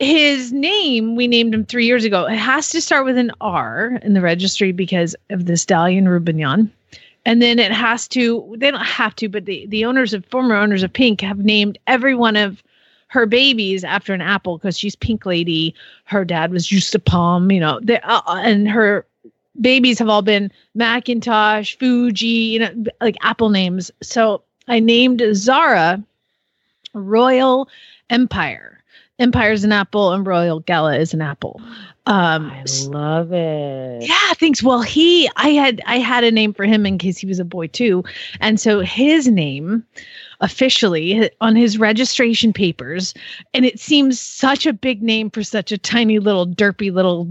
[0.00, 2.26] his name we named him three years ago.
[2.26, 6.70] It has to start with an R in the registry because of the stallion Rubignon.
[7.26, 10.56] And then it has to, they don't have to, but the, the owners of former
[10.56, 12.62] owners of Pink have named every one of
[13.08, 15.74] her babies after an apple because she's Pink Lady.
[16.04, 19.04] Her dad was Juste a Palm, you know, they, uh, and her
[19.60, 23.90] babies have all been McIntosh, Fuji, you know, like Apple names.
[24.02, 26.02] So I named Zara
[26.94, 27.68] Royal
[28.08, 28.79] Empire.
[29.20, 31.60] Empire is an apple and Royal Gala is an apple.
[32.06, 34.02] Um, I love it.
[34.02, 34.62] yeah, thanks.
[34.62, 37.44] Well, he, I had, I had a name for him in case he was a
[37.44, 38.02] boy too,
[38.40, 39.84] and so his name,
[40.40, 43.12] officially on his registration papers,
[43.52, 47.28] and it seems such a big name for such a tiny little derpy little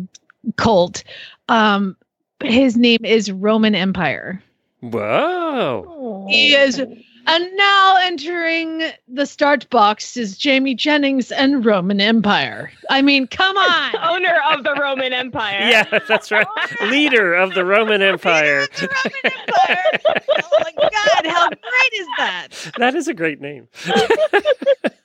[0.55, 1.03] cult.
[1.49, 1.97] Um,
[2.43, 4.41] his name is Roman Empire.
[4.81, 6.27] Whoa!
[6.29, 6.81] He is,
[7.29, 12.71] and now entering the start box is Jamie Jennings and Roman Empire.
[12.89, 13.95] I mean, come on.
[13.97, 15.57] Owner of the Roman Empire.
[15.69, 16.47] Yeah, that's right.
[16.89, 18.65] Leader of the Roman Empire.
[18.79, 19.99] the Roman Empire.
[20.43, 22.47] oh my god, how great is that?
[22.77, 23.67] That is a great name.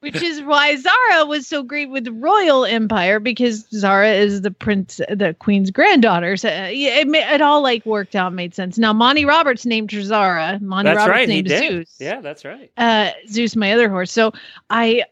[0.00, 4.50] Which is why Zara was so great with the Royal Empire because Zara is the
[4.50, 6.36] prince, the queen's granddaughter.
[6.36, 8.78] So uh, yeah, it, it all like worked out, made sense.
[8.78, 10.58] Now Monty Roberts named her Zara.
[10.60, 11.28] Monty That's Roberts right.
[11.28, 11.48] Named.
[11.48, 11.96] Zeus.
[11.98, 12.70] Yeah, that's right.
[12.76, 14.12] Uh, Zeus, my other horse.
[14.12, 14.32] So
[14.68, 15.04] I,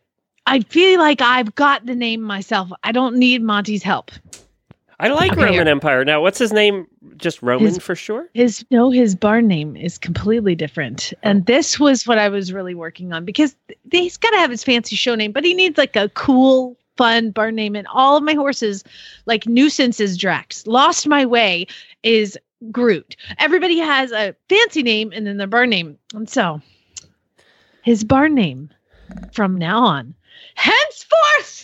[0.47, 2.71] I feel like I've got the name myself.
[2.83, 4.11] I don't need Monty's help.
[5.01, 5.69] I like Okay, Roman.
[5.69, 6.05] Empire.
[6.05, 6.87] Now, what's his name?
[7.17, 8.29] Just Roman His- for sure.
[8.35, 11.19] His no, his barn name is completely different, oh.
[11.23, 13.57] and this was what I was really working on because
[13.91, 17.31] he's got to have his fancy show name, but he needs like a cool, fun
[17.31, 17.75] barn name.
[17.77, 18.85] And all of my horses,
[19.27, 21.67] like nuisance is Drax, lost my way
[22.03, 22.39] is
[22.71, 23.17] Groot.
[23.39, 26.61] Everybody has a fancy name and then their barn name, and so
[27.83, 28.71] his barn name
[29.33, 30.15] from now on,
[30.55, 31.64] henceforth,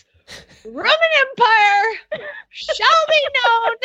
[0.64, 2.20] Roman Empire
[2.50, 3.76] shall be known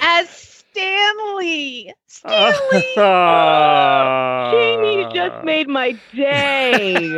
[0.00, 1.94] as Stanley.
[2.06, 2.82] Stanley.
[4.52, 7.08] Jamie just made my day.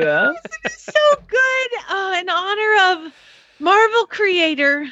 [0.69, 1.69] so good.
[1.89, 3.13] Uh, in honor of
[3.59, 4.87] Marvel creator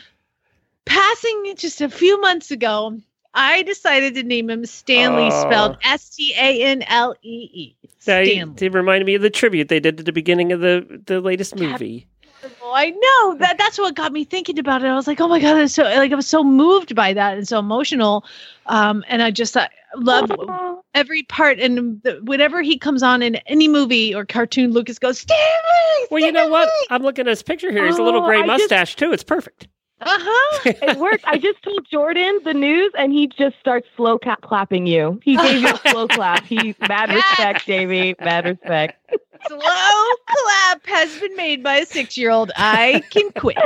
[0.84, 2.98] passing just a few months ago,
[3.32, 5.42] I decided to name him Stanley, Oh.
[5.42, 7.76] spelled S T A N L E E.
[8.04, 8.54] They, Stanley.
[8.56, 11.56] they reminded me of the tribute they did at the beginning of the the latest
[11.56, 12.06] movie.
[12.62, 14.86] Oh, I know that that's what got me thinking about it.
[14.88, 17.36] I was like, oh my god, that's so like I was so moved by that
[17.36, 18.24] and so emotional.
[18.66, 20.30] Um, and I just uh, love
[20.94, 21.58] every part.
[21.60, 26.06] And the, whenever he comes on in any movie or cartoon, Lucas goes Stanley.
[26.10, 26.68] Well, you know what?
[26.90, 27.86] I'm looking at his picture here.
[27.86, 29.12] He's a little Oh, gray I just- mustache too.
[29.12, 29.68] It's perfect.
[30.14, 30.72] Uh huh.
[30.82, 31.24] it worked.
[31.26, 35.18] I just told Jordan the news, and he just starts slow ca- clapping you.
[35.22, 36.44] He gave you a slow clap.
[36.44, 38.14] He mad respect, Jamie.
[38.20, 38.98] Mad respect.
[39.46, 39.58] Slow
[40.28, 42.50] clap has been made by a six-year-old.
[42.56, 43.56] I can quit.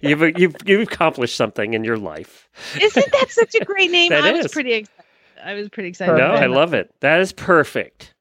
[0.00, 2.48] You've you've you've accomplished something in your life.
[2.80, 4.10] Isn't that such a great name?
[4.16, 5.04] That I was pretty excited.
[5.44, 6.16] I was pretty excited.
[6.16, 6.92] No, I love it.
[7.00, 8.14] That is perfect.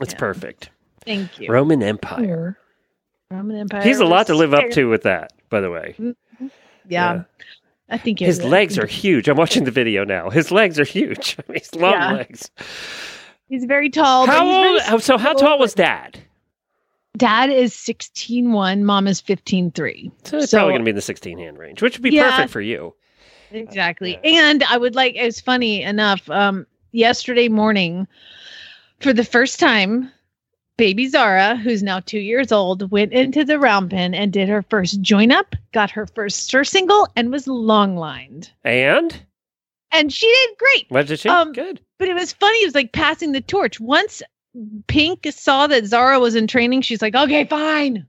[0.00, 0.18] It's Yeah.
[0.18, 0.70] perfect.
[1.04, 1.50] Thank you.
[1.50, 2.58] Roman Empire.
[3.30, 3.82] Roman Empire.
[3.82, 5.94] He's a lot to live up to with that, by the way.
[5.98, 6.48] Yeah.
[6.88, 7.22] Yeah.
[7.88, 9.28] I think His legs are huge.
[9.28, 10.28] I'm watching the video now.
[10.30, 11.36] His legs are huge.
[11.48, 12.12] I mean, he's long Yeah.
[12.12, 12.50] legs.
[13.48, 14.26] He's very tall.
[14.26, 14.82] How very old?
[14.82, 16.18] how- So how tall was Dad?
[17.16, 20.10] Dad is 16'1", mom is 15'3".
[20.24, 22.10] So it's So- probably going to be in the 16 hand range, which would be
[22.10, 22.30] Yeah.
[22.32, 22.94] perfect for you.
[23.52, 24.18] Exactly.
[24.24, 28.06] And I would like it's funny enough, um yesterday morning
[29.00, 30.10] for the first time
[30.76, 34.62] baby Zara, who's now 2 years old, went into the round pen and did her
[34.62, 38.50] first join up, got her first surcingle and was long lined.
[38.64, 39.18] And
[39.90, 40.86] And she did great.
[40.88, 41.28] what did she?
[41.28, 41.80] Um, Good.
[41.98, 43.80] But it was funny, it was like passing the torch.
[43.80, 44.22] Once
[44.86, 48.06] Pink saw that Zara was in training, she's like, "Okay, fine.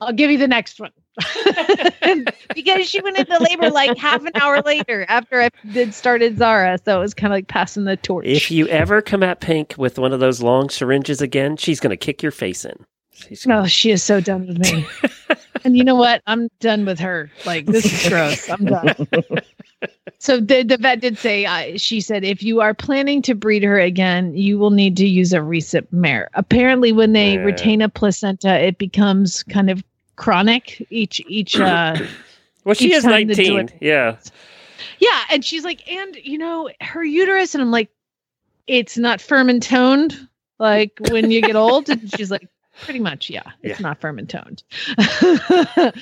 [0.00, 0.92] I'll give you the next one."
[2.54, 6.78] because she went into labor like half an hour later after I did started Zara.
[6.84, 8.26] So it was kind of like passing the torch.
[8.26, 11.90] If you ever come at Pink with one of those long syringes again, she's going
[11.90, 12.84] to kick your face in.
[13.12, 14.86] She's No, she is so done with me.
[15.64, 16.22] and you know what?
[16.26, 17.30] I'm done with her.
[17.46, 18.48] Like this is gross.
[18.50, 18.94] I'm done.
[20.18, 23.62] so the the vet did say uh, she said if you are planning to breed
[23.62, 26.28] her again, you will need to use a recip mare.
[26.34, 27.44] Apparently, when they Yeah.
[27.44, 29.82] retain a placenta, it becomes kind of
[30.16, 30.86] chronic.
[30.90, 31.96] Each each uh
[32.64, 33.70] well, she is 19.
[33.80, 34.16] yeah.
[34.98, 37.90] yeah, and she's like, and you know, her uterus, and I'm like,
[38.66, 41.88] it's not firm and toned like when you get old.
[41.88, 42.48] And she's like,
[42.82, 43.82] pretty much, yeah, it's Yeah.
[43.88, 44.62] not firm and toned.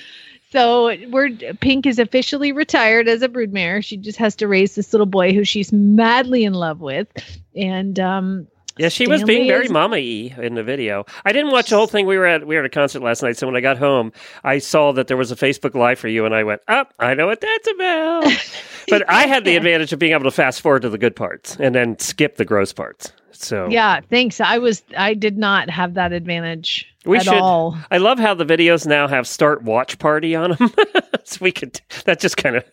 [0.51, 3.85] so we're Pink is officially retired as a broodmare.
[3.85, 7.09] She just has to raise this little boy who she's madly in love with,
[7.57, 8.47] and um,
[8.77, 11.05] Yeah, she was being very is- mama-y in the video.
[11.25, 12.07] I didn't watch the whole thing.
[12.07, 14.13] We were at we were at a concert last night, so when I got home,
[14.43, 17.15] I saw that there was a Facebook Live for you, and I went, "Up, I
[17.15, 18.25] know what that's about."
[18.89, 21.57] but I had the advantage of being able to fast forward to the good parts
[21.61, 23.13] and then skip the gross parts.
[23.33, 24.41] So yeah, thanks.
[24.41, 27.35] I was I did not have that advantage we at should.
[27.35, 27.77] all.
[27.91, 30.73] I love how the videos now have start watch party on them.
[31.25, 31.81] so we could.
[32.07, 32.65] That just kind of.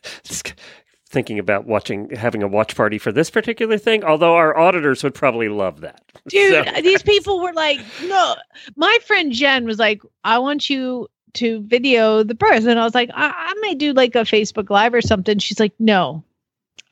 [1.12, 5.14] Thinking about watching, having a watch party for this particular thing, although our auditors would
[5.14, 6.02] probably love that.
[6.30, 8.36] dude So- uh, these people were like no.
[8.78, 12.66] My friend jen was like i want you to video the birth.
[12.66, 15.38] And i was like i, I may do like a facebook live or something.
[15.40, 16.24] She's like no.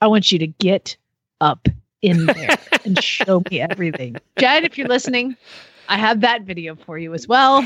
[0.02, 0.98] I want you to get
[1.40, 1.70] up
[2.02, 4.18] in there and show me everything.
[4.38, 5.38] Jen if you're listening
[5.88, 7.62] i have that video for you as well.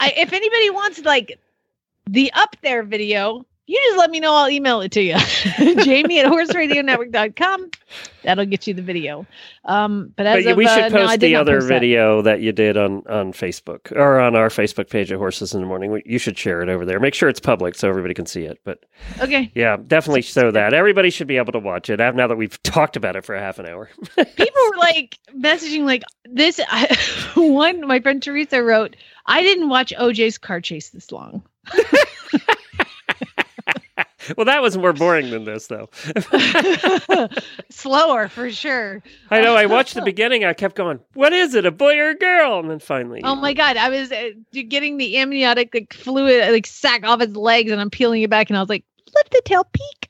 [0.00, 1.38] I, if anybody wants like
[2.06, 5.16] the up there video you just let me know i'll email it to you
[5.84, 7.70] jamie at horseradionetwork.com
[8.24, 9.26] that'll get you the video
[9.66, 12.40] um but as But of, we should uh, post did the other post video that.
[12.40, 16.02] you did on, on Facebook or on our Facebook page at Horses in the Morning.
[16.06, 16.98] You should share it over there.
[16.98, 18.58] Make sure it's public so everybody can see it.
[18.64, 18.84] But
[19.20, 20.72] okay yeah, definitely show that.
[20.74, 23.40] Everybody should be able to watch it now that we've talked about it for a
[23.40, 23.90] half an hour.
[24.16, 26.96] people were like messaging like this I,
[27.34, 31.42] one my friend teresa wrote i didn't watch oj's car chase this long
[34.36, 35.88] well, that was more boring than this, though.
[37.70, 39.54] slower for sure I know.
[39.54, 40.44] I watched the beginning.
[40.44, 43.34] I kept going, "What is it, a boy or a girl?" And then finally, oh
[43.34, 47.70] my god i was uh, getting the amniotic like fluid like sack off his legs
[47.70, 50.08] and i'm peeling it back and i was like let the tail peek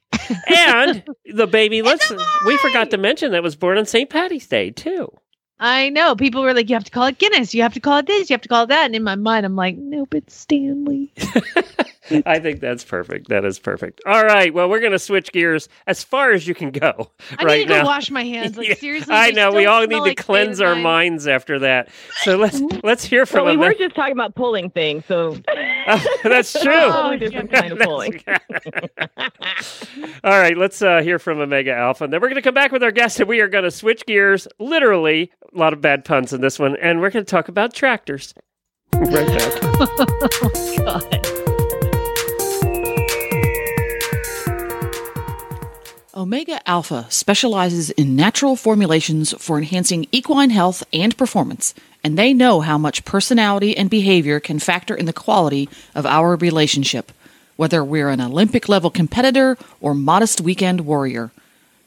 [0.48, 1.04] and
[1.35, 1.83] the baby.
[1.83, 2.11] Let's.
[2.46, 4.09] We forgot to mention that was born on St.
[4.09, 5.11] Patty's Day too.
[5.61, 7.99] I know people were like you have to call it guinness you have to call
[7.99, 10.14] it this you have to call it that and in my mind i'm like nope
[10.14, 11.12] it's stanley
[12.25, 13.29] I think that's perfect.
[13.29, 14.01] That is perfect.
[14.07, 14.55] All right.
[14.55, 17.68] Well, we're going to switch gears as far as you can go i right need
[17.68, 17.83] to now.
[17.83, 20.59] go wash my hands like Yeah, seriously I know we all need smell to cleanse
[20.62, 20.83] our Betadine.
[20.85, 21.90] minds after that.
[22.23, 25.37] So let's let's hear from Well, we were just talking about pulling things, so
[26.23, 26.73] That's true.
[26.73, 28.25] totally different kind of pulling.
[30.25, 32.05] All right, let's uh, hear from Omega Alpha.
[32.05, 33.71] And then we're going to come back with our guest, and we are going to
[33.71, 34.49] switch gears.
[34.59, 37.74] Literally, a lot of bad puns in this one, and we're going to talk about
[37.74, 38.34] tractors.
[38.94, 39.62] right back.
[40.40, 41.24] Oh, God.
[46.16, 52.61] Omega Alpha specializes in natural formulations for enhancing equine health and performance, and they know
[52.61, 57.12] how much personality and behavior can factor in the quality of our relationship,
[57.56, 61.30] whether we're an Olympic level competitor or modest weekend warrior.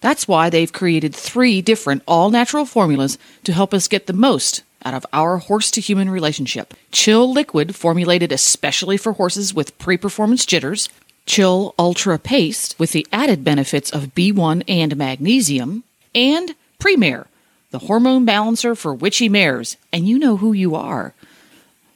[0.01, 4.63] That's why they've created three different all natural formulas to help us get the most
[4.83, 6.73] out of our horse to human relationship.
[6.91, 10.89] Chill Liquid, formulated especially for horses with pre performance jitters.
[11.27, 15.83] Chill Ultra Paste, with the added benefits of B1 and magnesium.
[16.15, 17.27] And Premare,
[17.69, 19.77] the hormone balancer for witchy mares.
[19.93, 21.13] And you know who you are.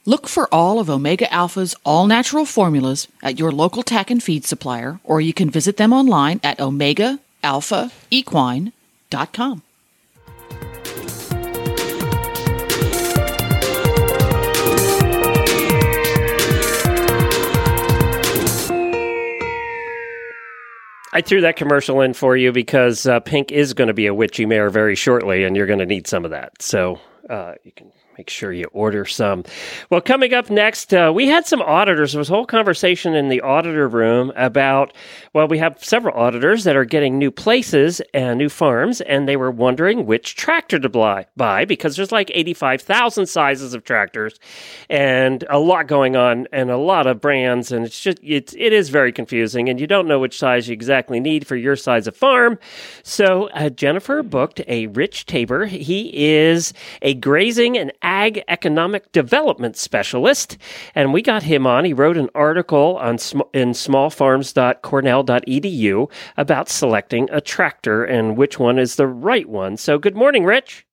[0.06, 4.46] Look for all of Omega Alpha's all natural formulas at your local tack and feed
[4.46, 6.60] supplier, or you can visit them online at
[7.46, 9.62] omegaalphaequine.com.
[21.14, 24.14] I threw that commercial in for you because uh, Pink is going to be a
[24.14, 26.62] witchy mare very shortly, and you're going to need some of that.
[26.62, 29.44] So uh, you can make sure you order some.
[29.90, 32.14] Well, coming up next, uh, we had some auditors.
[32.14, 34.94] There was a whole conversation in the auditor room about,
[35.34, 39.36] well, we have several auditors that are getting new places and new farms, and they
[39.36, 44.40] were wondering which tractor to buy, because there's like 85,000 sizes of tractors
[44.90, 48.72] and a lot going on and a lot of brands, and it's just, it's, it
[48.72, 52.08] is very confusing, and you don't know which size you exactly need for your size
[52.08, 52.58] of farm.
[53.04, 55.66] So uh, Jennifer booked a Rich Tabor.
[55.66, 60.58] He is a grazing and ag economic development specialist.
[60.94, 61.84] And we got him on.
[61.84, 68.80] He wrote an article on sm- in smallfarms.cornell.edu about selecting a tractor and which one
[68.80, 69.76] is the right one.
[69.76, 70.86] So, good morning, Rich.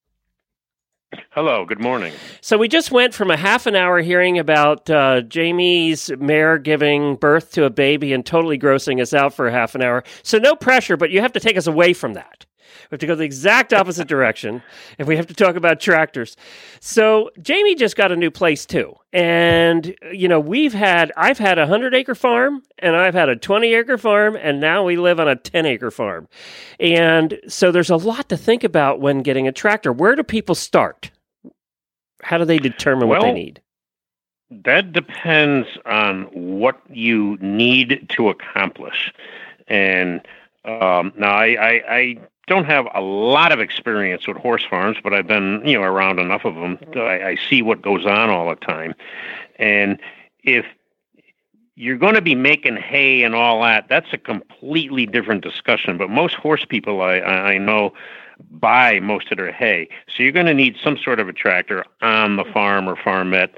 [1.29, 2.11] Hello, good morning.
[2.41, 7.17] So we just went from a half an hour hearing about uh, Jamie's mare giving
[7.17, 10.03] birth to a baby and totally grossing us out for a half an hour.
[10.23, 12.47] So no pressure, but you have to take us away from that.
[12.89, 14.61] We have to go the exact opposite direction,
[14.97, 16.35] and we have to talk about tractors.
[16.79, 21.57] So Jamie just got a new place too, and you know we've had I've had
[21.57, 25.19] a hundred acre farm, and I've had a twenty acre farm, and now we live
[25.19, 26.27] on a ten acre farm,
[26.79, 29.91] and so there's a lot to think about when getting a tractor.
[29.91, 31.11] Where do people start?
[32.21, 33.61] How do they determine what they need?
[34.49, 39.11] That depends on what you need to accomplish.
[39.67, 40.21] And
[40.65, 45.13] um, now I, I, I don't have a lot of experience with horse farms, but
[45.13, 46.77] I've been you know around enough of them.
[46.95, 48.93] I, I see what goes on all the time.
[49.57, 49.99] And
[50.43, 50.65] if
[51.75, 55.97] you're going to be making hay and all that, that's a completely different discussion.
[55.97, 57.93] But most horse people I, I know
[58.51, 59.87] buy most of their hay.
[60.07, 63.51] So you're going to need some sort of a tractor on the farm or farmette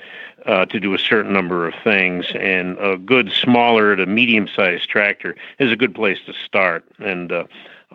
[0.46, 2.28] uh, to do a certain number of things.
[2.36, 6.86] And a good smaller to medium sized tractor is a good place to start.
[7.00, 7.46] And uh,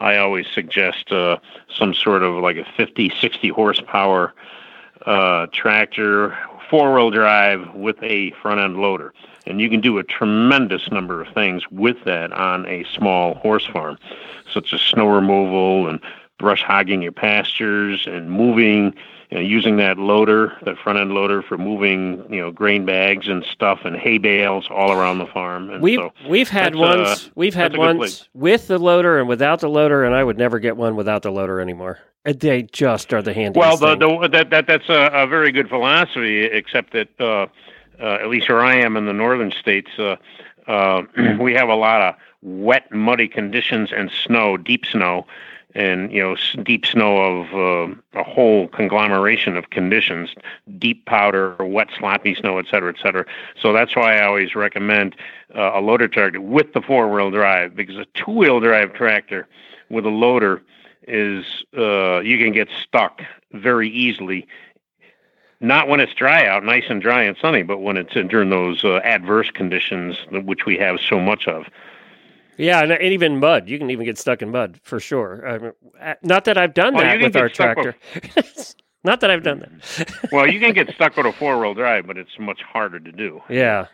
[0.01, 1.39] I always suggest uh,
[1.73, 4.35] some sort of like a 50, 60 horsepower
[5.07, 6.37] uh, tractor,
[6.69, 9.13] four wheel drive with a front end loader.
[9.47, 13.67] And you can do a tremendous number of things with that on a small horse
[13.67, 13.99] farm,
[14.53, 16.01] such as snow removal and
[16.39, 18.95] brush hogging your pastures and moving,
[19.31, 23.29] you know, using that loader, that front end loader for moving, you know, grain bags
[23.29, 25.71] and stuff and hay bales all around the farm.
[25.71, 28.79] And We've so we've had uh, ones we've had that's a good ones with the
[28.79, 31.99] loader and without the loader, and I would never get one without the loader anymore.
[32.25, 33.57] They just are the handiest.
[33.57, 37.47] Well, the, the, that, that that's a, a very good philosophy, except that uh,
[38.01, 40.17] uh, at least where I am in the northern states, uh,
[40.67, 41.03] uh,
[41.41, 45.27] we have a lot of wet, muddy conditions and snow, deep snow,
[45.75, 50.35] and you know, deep snow of uh, a whole conglomeration of conditions,
[50.79, 53.25] deep powder, wet, sloppy snow, et cetera, et cetera.
[53.61, 55.17] So that's why I always recommend
[55.55, 59.47] uh, a loader tractor with the four-wheel drive, because a two-wheel drive tractor
[59.89, 60.63] with a loader
[61.09, 64.47] is uh, you can get stuck very easily.
[65.61, 68.51] Not when it's dry out, nice and dry and sunny, but when it's in, during
[68.51, 71.67] those uh, adverse conditions, which we have so much of.
[72.61, 73.69] Yeah, and, and even mud.
[73.69, 75.47] You can even get stuck in mud for sure.
[75.49, 75.73] I mean,
[76.23, 77.97] not that I've done Well, that with our tractor.
[79.05, 80.31] not that I've done that.
[80.33, 83.41] Well, you can get stuck with a four-wheel drive, but it's much harder to do.
[83.49, 83.87] Yeah.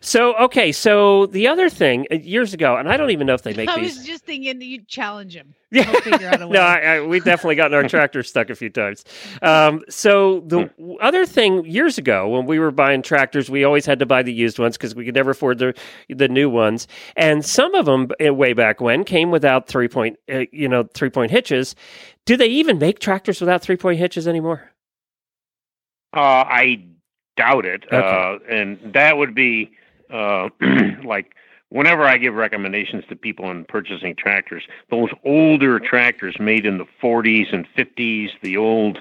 [0.00, 3.42] So okay, so the other thing uh, years ago, and I don't even know if
[3.42, 3.96] they make I these.
[3.96, 5.54] was just thinking that you'd challenge him.
[5.70, 5.82] Yeah.
[5.90, 6.54] He'll figure out a way.
[6.54, 9.04] no, I, I, we've definitely gotten our tractor stuck a few times.
[9.42, 13.98] Um, so the other thing years ago, when we were buying tractors, we always had
[13.98, 15.74] to buy the used ones because we could never afford the
[16.08, 16.86] the new ones.
[17.16, 21.10] And some of them, way back when, came without three point, uh, you know, three
[21.10, 21.74] point hitches.
[22.28, 24.70] Do they even make tractors without three point hitches anymore?
[26.14, 26.84] Uh, I
[27.38, 27.84] doubt it.
[27.90, 27.96] Okay.
[27.96, 29.70] Uh, and that would be
[30.12, 30.50] uh,
[31.04, 31.34] like
[31.70, 36.84] whenever I give recommendations to people in purchasing tractors, those older tractors made in the
[37.02, 38.98] 40s and 50s, the old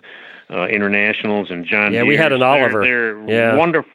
[0.49, 2.81] uh, Internationals and John Yeah, we had an Oliver.
[2.81, 3.55] They're, they're Yeah.
[3.57, 3.91] wonderful.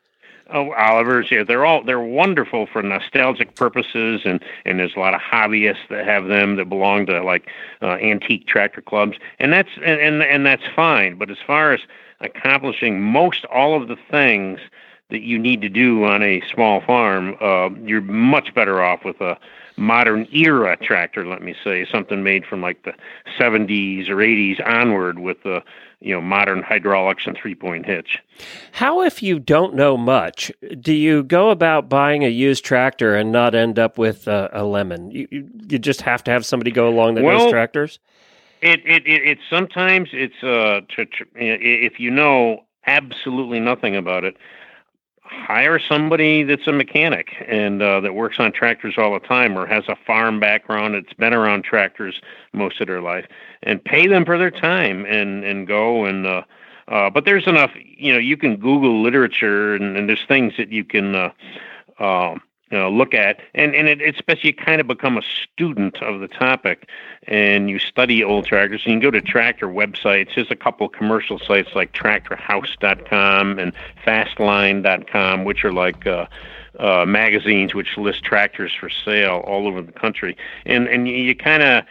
[0.55, 5.15] Oh, Olivers, yeah, they're all they're wonderful for nostalgic purposes, and and there's a lot
[5.15, 7.49] of hobbyists that have them that belong to like
[7.81, 11.17] uh, antique tractor clubs, and that's and, and and that's fine.
[11.17, 11.81] But as far as
[12.21, 14.61] accomplishing most all of the things
[15.09, 19.21] that you need to do on a small farm, uh, you're much better off with
[19.21, 19.39] a
[19.77, 21.27] modern era tractor.
[21.27, 22.95] Let me say something made from like the
[23.39, 25.63] 70s or 80s onward with the
[26.01, 28.19] you know modern hydraulics and three point hitch.
[28.73, 33.33] How if you don't know much, do you go about buying a used tractor and
[33.33, 35.11] not end up with a, a lemon?
[35.11, 37.99] You, you you just have to have somebody go along that knows tractors.
[38.61, 40.81] It it it, it sometimes it's uh
[41.35, 44.37] if you know absolutely nothing about it,
[45.33, 49.67] hire somebody that's a mechanic and uh, that works on tractors all the time or
[49.67, 52.21] has a farm background that's been around tractors
[52.53, 53.27] most of their life
[53.63, 56.43] and pay them for their time and and go and uh,
[56.89, 60.71] uh, but there's enough you know you can Google literature and, and there's things that
[60.71, 61.31] you can uh,
[61.99, 62.37] uh,
[62.73, 63.39] you know, look at.
[63.55, 66.89] And and it, it's you kind of become a student of the topic
[67.25, 68.83] and you study old tractors.
[68.85, 70.35] And you can go to tractor websites.
[70.35, 73.73] There's a couple of commercial sites like tractorhouse.com and
[74.05, 76.27] fastline.com which are like uh,
[76.81, 80.37] uh, magazines which list tractors for sale all over the country.
[80.65, 81.85] And and you, you kind of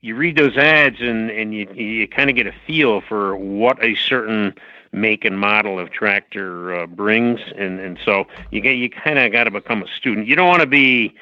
[0.00, 3.82] you read those ads and and you you kind of get a feel for what
[3.84, 4.52] a certain
[4.96, 9.30] make and model of tractor uh, brings, and and so you get you kind of
[9.30, 10.26] got to become a student.
[10.26, 11.14] You don't want to be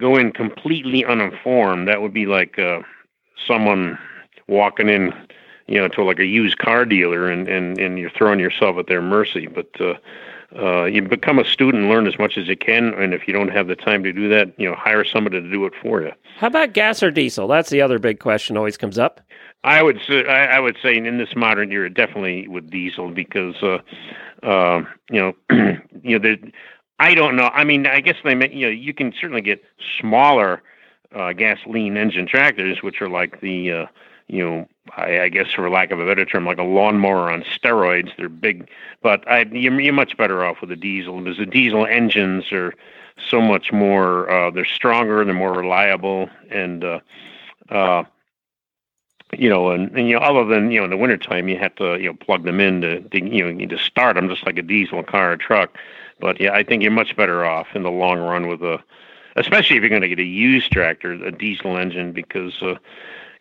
[0.00, 1.88] go in completely uninformed.
[1.88, 2.80] That would be like uh,
[3.46, 3.98] someone
[4.48, 5.14] walking in,
[5.66, 8.88] you know, to like a used car dealer, and and and you're throwing yourself at
[8.88, 9.46] their mercy.
[9.46, 9.94] But uh,
[10.56, 13.48] uh, you become a student, learn as much as you can, and if you don't
[13.48, 16.12] have the time to do that, you know, hire somebody to do it for you.
[16.38, 17.48] How about gas or diesel?
[17.48, 19.20] That's the other big question always comes up.
[19.64, 23.78] I would say I, would say in this modern era, definitely with diesel because uh,
[24.42, 25.34] uh, you know
[26.02, 26.36] you know.
[27.00, 27.50] I don't know.
[27.52, 29.64] I mean, I guess they you know you can certainly get
[29.98, 30.62] smaller
[31.14, 33.86] uh, gasoline engine tractors, which are like the uh,
[34.28, 37.42] you know I, I guess for lack of a better term, like a lawnmower on
[37.42, 38.14] steroids.
[38.16, 38.68] They're big,
[39.02, 42.74] but I, you're, you're much better off with a diesel because the diesel engines are
[43.30, 44.30] so much more.
[44.30, 47.00] Uh, they're stronger, they're more reliable, and uh,
[47.70, 48.04] uh,
[49.38, 51.74] you know, and, and you know, other than you know, in the wintertime, you have
[51.76, 54.58] to you know plug them in to, to you know to start them just like
[54.58, 55.76] a diesel car or truck.
[56.20, 58.82] But yeah, I think you're much better off in the long run with a,
[59.36, 62.76] especially if you're going to get a used tractor, a diesel engine, because uh,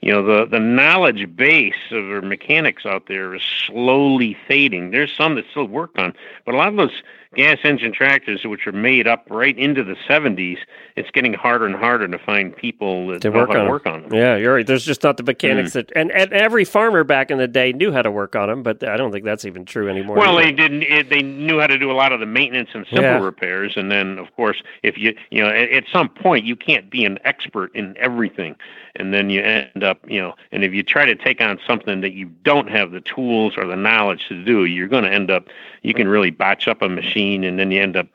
[0.02, 4.92] you know the the knowledge base of our mechanics out there is slowly fading.
[4.92, 6.14] There's some that still work on,
[6.46, 7.04] but a lot of those
[7.36, 10.58] gas engine tractors, which are made up right into the 70s,
[10.96, 13.72] it's getting harder and harder to find people that to know work how on to
[13.72, 14.14] work on them.
[14.14, 14.66] Yeah, you're right.
[14.68, 15.74] There's just not the mechanics Mm.
[15.74, 18.64] that, and, and every farmer back in the day knew how to work on them,
[18.64, 20.18] but I don't think that's even true anymore.
[20.18, 20.46] Well, either.
[20.46, 20.84] they didn't.
[20.84, 23.20] It, they knew how to do a lot of the maintenance and simple Yeah.
[23.24, 26.90] repairs, and then, of course, if you, you know, at, at some point, you can't
[26.90, 28.56] be an expert in everything,
[28.96, 32.02] and then you end up, you know, and if you try to take on something
[32.02, 35.32] that you don't have the tools or the knowledge to do, you're going to end
[35.32, 35.48] up,
[35.82, 38.08] you can really botch up a machine, and then you end up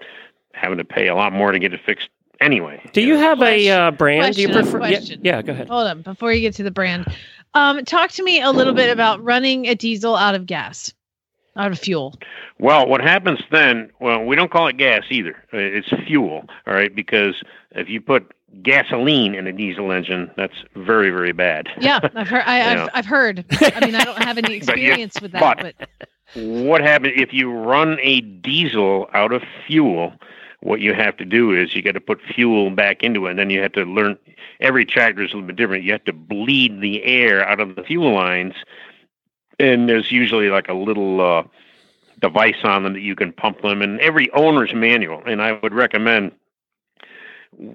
[0.54, 2.08] having to pay a lot more to get it fixed
[2.40, 2.80] anyway.
[2.92, 4.34] Do you have a uh, brand?
[4.34, 4.80] Do you prefer?
[4.84, 5.20] Yeah, question.
[5.24, 5.68] yeah, go ahead.
[5.68, 7.06] Hold on, before you get to the brand,
[7.54, 10.92] um, talk to me a little bit about running a diesel out of gas,
[11.56, 12.14] out of fuel.
[12.58, 13.90] Well, what happens then?
[14.00, 15.36] Well, we don't call it gas either.
[15.52, 16.94] Uh, It's fuel, all right?
[16.94, 17.34] Because
[17.72, 18.32] if you put
[18.62, 21.68] gasoline in a diesel engine, that's very, very bad.
[21.80, 22.42] Yeah, I've heard.
[22.46, 23.44] I, I've, I've heard.
[23.60, 27.14] I mean, I don't have any But you- experience with that, but- but What happens
[27.16, 30.12] if you run a diesel out of fuel?
[30.60, 33.38] What you have to do is you got to put fuel back into it, and
[33.38, 34.18] then you have to learn.
[34.60, 35.84] Every tractor is a little bit different.
[35.84, 38.54] You have to bleed the air out of the fuel lines,
[39.58, 41.44] and there's usually like a little uh,
[42.20, 43.82] device on them that you can pump them.
[43.82, 46.32] And every owner's manual, and I would recommend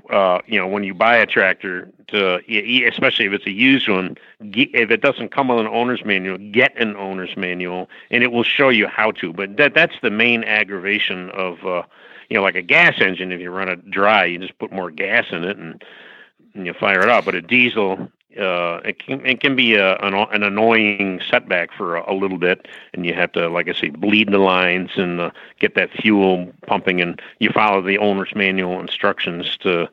[0.09, 2.39] uh, you know, when you buy a tractor, to
[2.87, 4.15] especially if it's a used one,
[4.49, 8.31] ge- if it doesn't come with an owner's manual, get an owner's manual, and it
[8.31, 9.33] will show you how to.
[9.33, 11.83] But that that's the main aggravation of, uh,
[12.29, 13.31] you know, like a gas engine.
[13.31, 15.83] If you run it dry, you just put more gas in it and,
[16.53, 17.25] and you fire it up.
[17.25, 18.09] But a diesel,
[18.39, 22.37] uh, it can it can be a, an, an annoying setback for a, a little
[22.37, 25.91] bit, and you have to, like I say, bleed the lines and uh, get that
[25.91, 29.89] fuel pumping, and you follow the owner's manual instructions to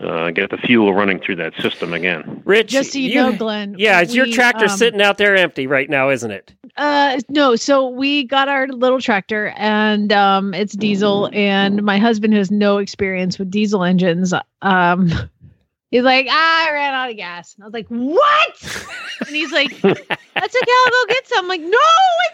[0.00, 2.42] uh, get the fuel running through that system again.
[2.44, 3.74] Rich, just so you, know, Glenn.
[3.78, 6.54] Yeah, it's your tractor um, sitting out there empty right now, isn't it?
[6.76, 7.56] Uh, no.
[7.56, 11.28] So we got our little tractor, and um, it's diesel.
[11.32, 14.32] And my husband has no experience with diesel engines,
[14.62, 15.10] um,
[15.90, 17.54] he's like, "Ah, I ran out of gas.
[17.54, 18.86] And I was like, what?
[19.26, 20.72] and he's like, that's okay.
[20.84, 21.44] I'll go get some.
[21.44, 21.78] I'm like, no,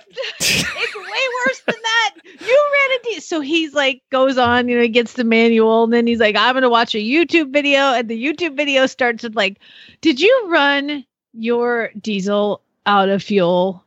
[0.08, 2.14] it's, it's way worse than that.
[2.40, 3.20] You ran a diesel.
[3.22, 6.36] So he's like, goes on, you know, he gets the manual, and then he's like,
[6.36, 9.58] I'm gonna watch a YouTube video, and the YouTube video starts with like,
[10.00, 13.83] did you run your diesel out of fuel?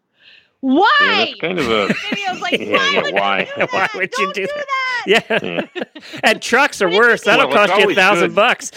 [0.61, 0.87] Why?
[1.01, 3.39] Yeah, that's kind of a video's like, yeah, why yeah, would why?
[3.39, 3.71] you do that?
[3.73, 4.65] Why would Don't do do that?
[4.65, 5.69] that.
[5.73, 5.83] Yeah.
[6.23, 7.23] and trucks are worse.
[7.23, 8.35] That'll Well, cost you a thousand good.
[8.35, 8.71] bucks.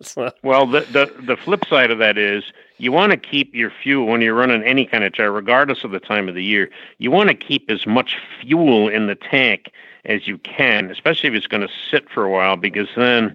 [0.00, 2.44] So- Well, the, the the flip side of that is
[2.78, 5.90] you want to keep your fuel when you're running any kind of tire, regardless of
[5.90, 6.70] the time of the year.
[6.98, 9.70] You want to keep as much fuel in the tank
[10.04, 13.34] as you can, especially if it's going to sit for a while, because then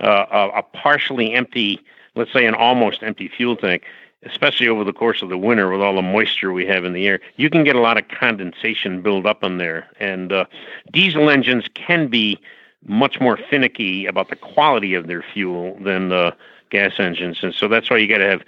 [0.00, 1.80] uh, a, a partially empty,
[2.14, 3.82] let's say an almost empty fuel tank,
[4.24, 7.06] especially over the course of the winter with all the moisture we have in the
[7.06, 9.88] air, you can get a lot of condensation build up in there.
[9.98, 10.44] And uh,
[10.92, 12.38] diesel engines can be
[12.86, 16.34] much more finicky about the quality of their fuel than the
[16.70, 18.42] gas engines, and so that's why you got to have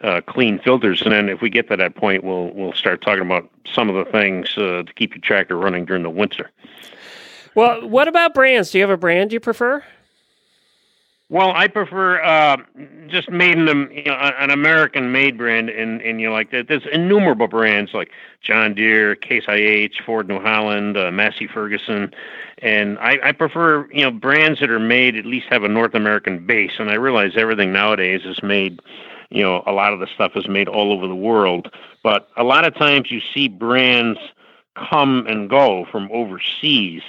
[0.00, 1.02] uh, clean filters.
[1.02, 3.94] And then if we get to that point, we'll we'll start talking about some of
[3.94, 6.50] the things uh, to keep your tractor running during the winter.
[7.54, 8.70] well, what about brands?
[8.70, 9.82] Do you have a brand you prefer?
[11.30, 12.58] Well, I prefer uh,
[13.08, 16.50] just made in the, you know, an American-made brand, and and you know like.
[16.50, 18.10] There's innumerable brands like
[18.42, 22.12] John Deere, Case IH, Ford New Holland, uh, Massey Ferguson,
[22.58, 25.94] and I, I prefer you know brands that are made at least have a North
[25.94, 26.72] American base.
[26.78, 28.80] And I realize everything nowadays is made
[29.30, 31.70] you know, a lot of the stuff is made all over the world.
[32.02, 34.18] But a lot of times you see brands
[34.76, 37.02] come and go from overseas,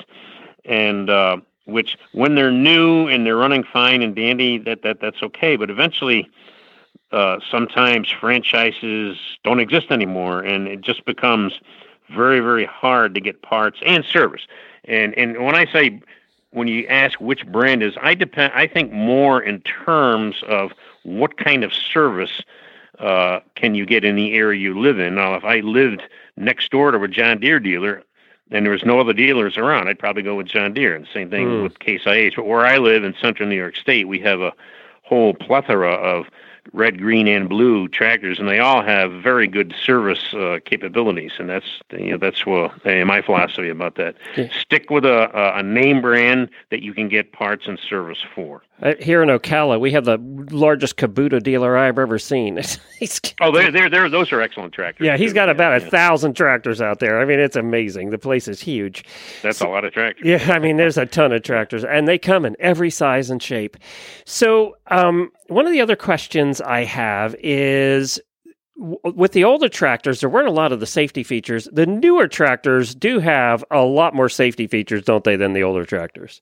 [0.66, 5.22] and uh, which when they're new and they're running fine and dandy, that that that's
[5.22, 5.56] okay.
[5.56, 6.30] But eventually,
[7.12, 11.60] uh, sometimes franchises don't exist anymore, and it just becomes
[12.10, 14.48] very very hard to get parts and service.
[14.86, 16.02] And and when I say
[16.52, 18.54] when you ask which brand is, I depend.
[18.56, 20.72] I think more in terms of
[21.04, 22.42] what kind of service
[23.00, 25.16] uh, can you get in the area you live in.
[25.16, 26.02] Now, if I lived
[26.38, 28.04] next door to a John Deere dealer
[28.52, 30.96] and there was no other dealers around, I'd probably go with John Deere.
[30.96, 31.64] And same thing Mm.
[31.64, 32.36] with Case IH.
[32.36, 34.54] But where I live in central New York State, we have a
[35.04, 36.28] whole plethora of
[36.74, 41.34] red, green, and blue tractors, and they all have very good service uh, capabilities.
[41.38, 44.16] And that's you know that's what uh, my philosophy about that.
[44.52, 48.64] Stick with a, a a name brand that you can get parts and service for.
[48.82, 50.18] Uh, here in Ocala, we have the
[50.52, 52.62] largest Kubota dealer I've ever seen.
[53.42, 55.06] Oh, they're, they're, they're, those are excellent tractors.
[55.06, 55.90] yeah, he's got about a yeah.
[55.90, 57.20] thousand tractors out there.
[57.20, 58.10] I mean, it's amazing.
[58.10, 59.04] The place is huge.
[59.44, 60.26] That's a lot of tractors.
[60.26, 63.44] Yeah, I mean, there's a ton of tractors, and they come in every size and
[63.44, 63.76] shape.
[64.24, 68.20] So, um, one of the other questions I have is
[68.78, 71.68] with the older tractors, there weren't a lot of the safety features.
[71.72, 75.86] The newer tractors do have a lot more safety features, don't they, than the older
[75.86, 76.42] tractors?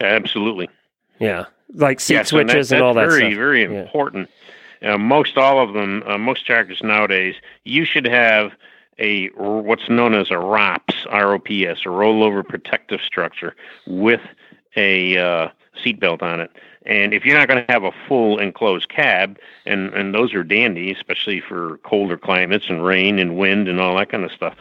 [0.00, 0.68] Absolutely.
[1.20, 1.44] Yeah,
[1.74, 3.34] like seat Yes, and that- switches and, all that very, stuff.
[3.34, 3.82] very Yeah.
[3.82, 4.30] important.
[4.82, 8.52] Uh, most all of them, uh, most tractors nowadays, you should have
[9.00, 13.54] a what's known as a ROPS, R-O-P-S, a rollover protective structure
[13.86, 14.20] with
[14.76, 15.48] a uh,
[15.84, 16.50] seatbelt on it.
[16.86, 20.42] And if you're not going to have a full enclosed cab, and, and those are
[20.42, 24.54] dandy, especially for colder climates and rain and wind and all that kind of stuff.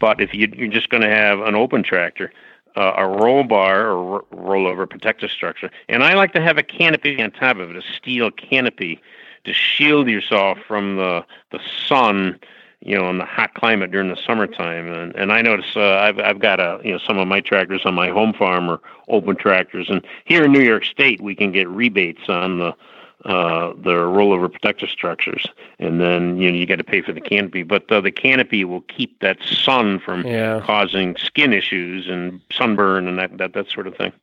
[0.00, 2.32] But if you, you're just going to have an open tractor,
[2.76, 6.62] uh, a roll bar or ro- rollover protective structure, and I like to have a
[6.62, 9.00] canopy on top of it, a steel canopy,
[9.44, 12.38] to shield yourself from the the sun,
[12.80, 14.92] you know, in the hot climate during the summertime.
[14.92, 17.82] And and I notice uh, I've I've got a you know some of my tractors
[17.84, 21.52] on my home farm are open tractors, and here in New York State we can
[21.52, 22.74] get rebates on the
[23.24, 25.46] uh, the rollover protective structures,
[25.78, 27.62] and then you know you got to pay for the canopy.
[27.62, 30.60] But uh, the canopy will keep that sun from Yeah.
[30.64, 34.12] causing skin issues and sunburn and that that, that sort of thing.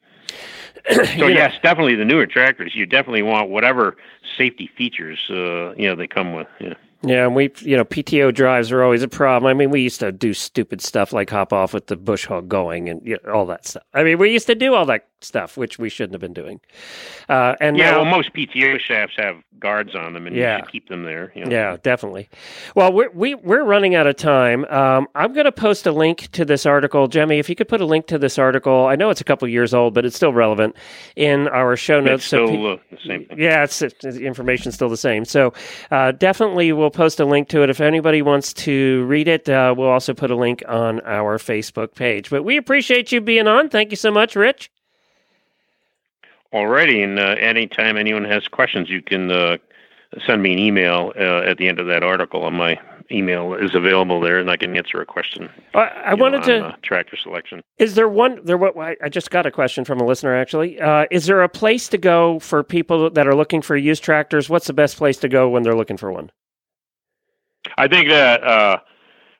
[0.91, 2.75] So know- yes, definitely the newer tractors.
[2.75, 3.95] You definitely want whatever
[4.37, 6.47] safety features uh, you know they come with.
[6.59, 6.73] Yeah.
[7.05, 9.49] Yeah, and we, you know, PTO drives are always a problem.
[9.49, 12.47] I mean, we used to do stupid stuff like hop off with the bush hog
[12.47, 13.83] going and you know, all that stuff.
[13.93, 16.59] I mean, we used to do all that stuff, which we shouldn't have been doing.
[17.29, 20.57] Uh, and yeah, now, well, most PTO shafts have guards on them, and Yeah.
[20.57, 21.31] you should keep them there.
[21.35, 21.51] You know?
[21.51, 22.29] Yeah, definitely.
[22.75, 24.65] Well, we're we, we're running out of time.
[24.65, 27.39] Um, I'm going to post a link to this article, Jamie.
[27.39, 29.73] If you could put a link to this article, I know it's a couple years
[29.73, 30.75] old, but it's still relevant
[31.15, 32.23] in our show notes.
[32.23, 33.39] It's so still pe- uh, the same thing.
[33.39, 35.23] yeah, it's, it's the information's still the same.
[35.25, 35.53] So
[35.91, 39.47] uh, definitely, we'll post a link to it if anybody wants to read it.
[39.47, 42.29] Uh, we'll also put a link on our Facebook page.
[42.29, 43.69] But we appreciate you being on.
[43.69, 44.69] Thank you so much, Rich.
[46.53, 49.57] Alrighty, and uh, anytime anyone has questions, you can uh,
[50.25, 52.45] send me an email uh, at the end of that article.
[52.45, 52.79] And my
[53.11, 55.49] email is available there, and I can answer a question.
[55.73, 56.59] I, you know, wanted to.
[56.59, 57.61] on, uh, tractor selection.
[57.79, 58.57] Is there one there?
[58.57, 60.79] What I I just got a question from a listener actually.
[60.79, 64.47] Uh, is there a place to go for people that are looking for used tractors?
[64.47, 66.31] What's the best place to go when they're looking for one?
[67.77, 68.77] I think that uh,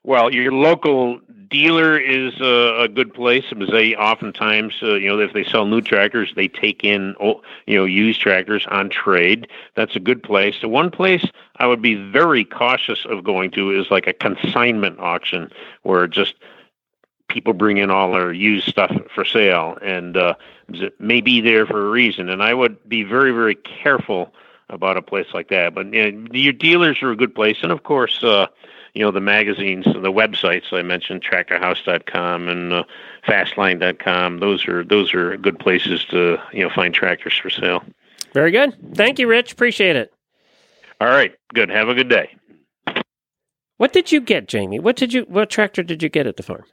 [0.03, 1.19] well, your local
[1.49, 5.65] dealer is a, a good place because they oftentimes, uh, you know, if they sell
[5.65, 9.47] new tractors, they take in, you know, used tractors on trade.
[9.75, 10.55] That's a good place.
[10.61, 11.25] The one place
[11.57, 15.51] I would be very cautious of going to is like a consignment auction
[15.83, 16.35] where just
[17.29, 20.35] people bring in all their used stuff for sale, and uh,
[20.69, 22.29] it may be there for a reason.
[22.29, 24.33] And I would be very, very careful
[24.69, 25.73] about a place like that.
[25.73, 28.47] But you know, your dealers are a good place, and of course, uh,
[28.93, 32.83] you know the magazines, and the websites I mentioned, TractorHouse.com and uh,
[33.27, 34.39] FastLine.com.
[34.39, 37.83] Those are those are good places to you know find tractors for sale.
[38.33, 38.75] Very good.
[38.95, 39.51] Thank you, Rich.
[39.51, 40.13] Appreciate it.
[41.01, 41.69] All right, good.
[41.69, 42.35] Have a good day.
[43.77, 44.79] What did you get, Jamie?
[44.79, 45.23] What did you?
[45.23, 46.63] What tractor did you get at the farm?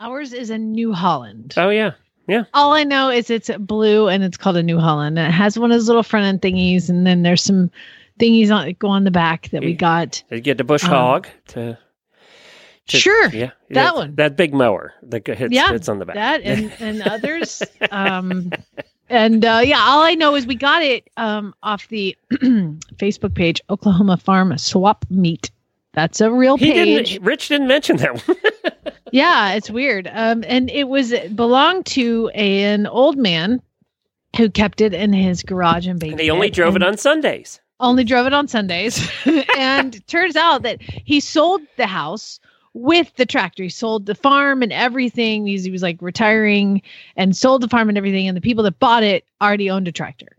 [0.00, 1.54] Ours is a New Holland.
[1.56, 1.92] Oh yeah,
[2.28, 2.44] yeah.
[2.54, 5.18] All I know is it's blue and it's called a New Holland.
[5.18, 7.70] And it has one of those little front end thingies, and then there's some
[8.18, 10.22] thingies on go on the back that we got.
[10.30, 11.78] You get the bush Um, hog to?
[12.88, 14.14] to- Sure, Yeah, that one.
[14.14, 16.14] That big mower that hits, yeah, hits on the back.
[16.16, 17.62] That and and others.
[17.90, 18.50] um,
[19.10, 22.16] and uh, yeah, all I know is we got it um, off the
[22.96, 25.50] Facebook page, Oklahoma Farm Swap Meet.
[25.92, 27.10] That's a real he page.
[27.10, 27.24] didn't.
[27.26, 28.36] Rich didn't mention that one.
[29.12, 30.08] yeah, it's weird.
[30.12, 33.60] Um, and it was it belonged to an old man
[34.36, 36.12] who kept it in his garage in Baby.
[36.12, 37.60] and he only drove it on Sundays.
[37.80, 39.08] Only drove it on Sundays.
[39.56, 42.40] and turns out that he sold the house
[42.74, 43.64] with the tractor.
[43.64, 45.46] He sold the farm and everything.
[45.46, 46.82] He's, he was like retiring
[47.16, 48.28] and sold the farm and everything.
[48.28, 50.36] And the people that bought it already owned a tractor.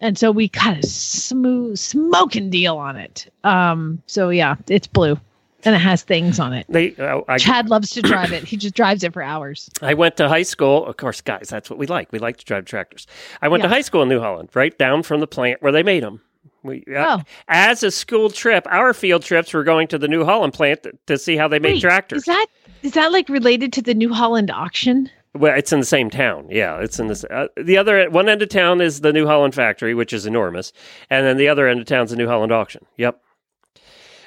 [0.00, 3.30] And so we got a smooth smoking deal on it.
[3.44, 5.18] Um, so yeah, it's blue
[5.64, 6.66] and it has things on it.
[6.68, 8.44] They, uh, I, Chad loves to drive it.
[8.44, 9.68] He just drives it for hours.
[9.82, 10.86] I went to high school.
[10.86, 12.12] Of course, guys, that's what we like.
[12.12, 13.06] We like to drive tractors.
[13.42, 15.82] I went to high school in New Holland, right down from the plant where they
[15.82, 16.22] made them.
[16.62, 17.22] We, uh, Oh.
[17.48, 20.92] As a school trip, our field trips were going to the New Holland plant to,
[21.06, 22.20] to see how they made tractors.
[22.20, 22.46] Is that
[22.82, 25.10] is that like related to the New Holland auction?
[25.34, 26.48] Well, it's in the same town.
[26.50, 27.24] Yeah, it's in this.
[27.24, 30.72] Uh, the other one end of town is the New Holland factory, which is enormous,
[31.08, 32.84] and then the other end of town is the New Holland auction.
[32.96, 33.20] Yep.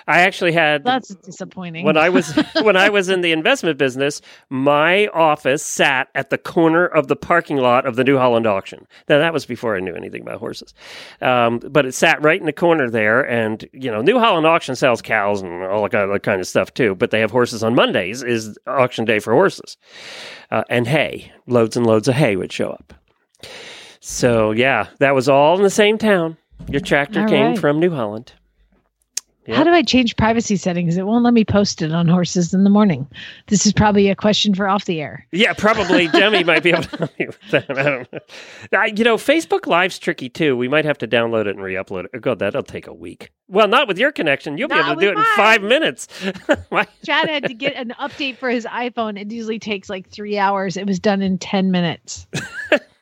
[0.07, 1.85] I actually had That's disappointing.
[1.85, 6.37] when I was when I was in the investment business, my office sat at the
[6.37, 8.85] corner of the parking lot of the New Holland auction.
[9.09, 10.73] Now that was before I knew anything about horses,
[11.21, 13.21] um, but it sat right in the corner there.
[13.21, 16.41] And you know, New Holland auction sells cows and all that kind of, that kind
[16.41, 16.95] of stuff too.
[16.95, 19.77] But they have horses on Mondays is auction day for horses,
[20.51, 21.31] uh, and hay.
[21.47, 22.93] Loads and loads of hay would show up.
[23.99, 26.37] So yeah, that was all in the same town.
[26.67, 27.59] Your tractor All came right.
[27.59, 28.33] from New Holland.
[29.49, 30.95] How do I change privacy settings?
[30.95, 33.07] It won't let me post it on horses in the morning.
[33.47, 35.25] This is probably a question for off the air.
[35.31, 37.77] Yeah, probably Demi might be able to help you with that.
[37.77, 38.83] I don't know.
[38.95, 40.55] You know, Facebook Live's tricky too.
[40.55, 42.21] We might have to download it and re-upload it.
[42.21, 43.31] God, that'll take a week.
[43.49, 44.57] Well, not with your connection.
[44.57, 46.07] You'll be able to do it in five minutes.
[47.05, 49.19] Chad had to get an update for his iPhone.
[49.19, 50.77] It usually takes like three hours.
[50.77, 52.27] It was done in 10 minutes.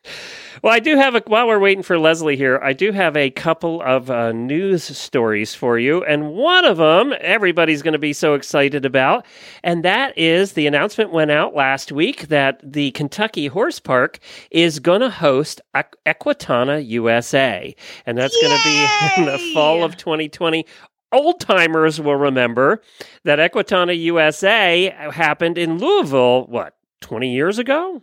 [0.62, 1.24] well, I do have a.
[1.26, 5.56] While we're waiting for Leslie here, I do have a couple of uh, news stories
[5.56, 9.26] for you, and one of them everybody's going to be so excited about,
[9.64, 14.20] and that is the announcement went out last week that the Kentucky Horse Park
[14.52, 18.88] is going to host Equitana USA, and that's going to be
[19.18, 20.66] in the fall of 2020.
[21.12, 22.82] Old timers will remember
[23.24, 26.46] that Equitana USA happened in Louisville.
[26.46, 26.76] What?
[27.02, 28.02] 20 years ago?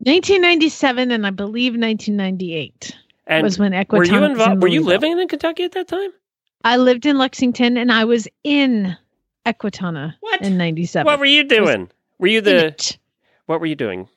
[0.00, 2.96] 1997 and I believe 1998
[3.26, 4.62] And was when Equitana were you involved?
[4.62, 6.10] Were you living in Kentucky at that time?
[6.64, 8.96] I lived in Lexington and I was in
[9.46, 11.04] Equitana in 97.
[11.04, 11.90] What were you doing?
[12.18, 12.96] Were you the?
[13.46, 14.08] What were you doing?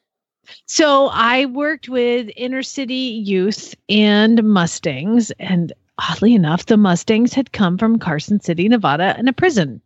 [0.65, 7.51] So I worked with inner city youth and Mustangs, and oddly enough, the Mustangs had
[7.51, 9.81] come from Carson City, Nevada, in a prison.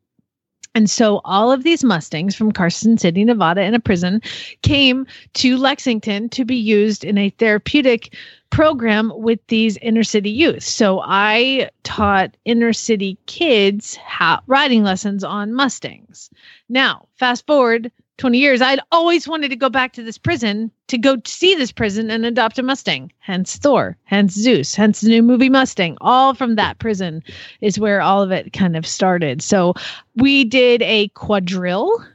[0.75, 4.21] And so all of these Mustangs from Carson City, Nevada, in a prison
[4.61, 8.13] came to Lexington to be used in a therapeutic
[8.49, 10.63] program with these inner city youth.
[10.63, 16.29] So I taught inner city kids how riding lessons on Mustangs.
[16.67, 20.97] Now, fast forward 20 years, I'd always wanted to go back to this prison to
[20.97, 23.11] go see this prison and adopt a Mustang.
[23.19, 25.97] Hence Thor, hence Zeus, hence the new movie Mustang.
[25.99, 27.23] All from that prison
[27.61, 29.41] is where all of it kind of started.
[29.41, 29.73] So
[30.15, 32.05] we did a quadrille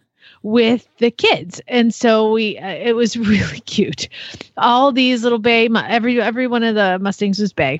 [0.43, 4.09] with the kids and so we uh, it was really cute
[4.57, 7.79] all these little bay every every one of the mustangs was bay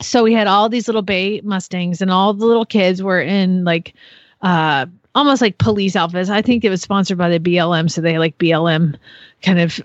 [0.00, 3.64] so we had all these little bay mustangs and all the little kids were in
[3.64, 3.92] like
[4.42, 8.18] uh almost like police outfits i think it was sponsored by the blm so they
[8.18, 8.96] like blm
[9.42, 9.80] kind of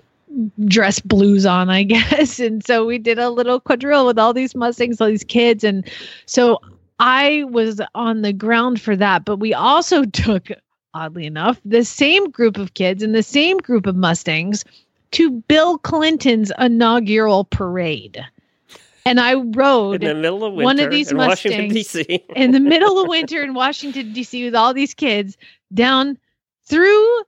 [0.66, 2.38] dress blues on i guess.
[2.38, 5.64] And so we did a little quadrille with all these mustangs all these kids.
[5.64, 5.88] And
[6.26, 6.60] so
[6.98, 9.24] i was on the ground for that.
[9.24, 10.48] But we also took
[10.94, 14.64] oddly enough the same group of kids and the same group of mustangs
[15.12, 18.24] to bill clinton's inaugural parade
[19.06, 22.24] and I rode In the middle of winter one of these in Washington Mustangs D.C.
[22.36, 24.44] in the middle of winter in Washington D.C.
[24.44, 25.36] with all these kids
[25.72, 26.18] down
[26.64, 27.22] through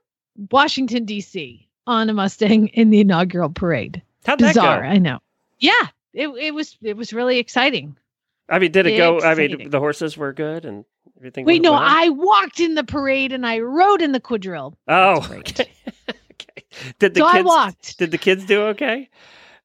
[0.51, 1.67] Washington D.C.
[1.87, 4.01] on a Mustang in the inaugural parade.
[4.25, 4.87] How'd that Bizarre, go?
[4.87, 5.19] I know.
[5.59, 7.97] Yeah, it it was it was really exciting.
[8.49, 9.21] I mean, did it go?
[9.21, 10.85] I mean, the horses were good and
[11.17, 11.45] everything.
[11.45, 11.81] Wait, no, well?
[11.83, 14.77] I walked in the parade and I rode in the quadrille.
[14.87, 15.71] Oh, okay.
[16.09, 16.63] okay.
[16.99, 17.37] Did the So kids?
[17.37, 17.97] I walked.
[17.97, 19.09] Did the kids do okay?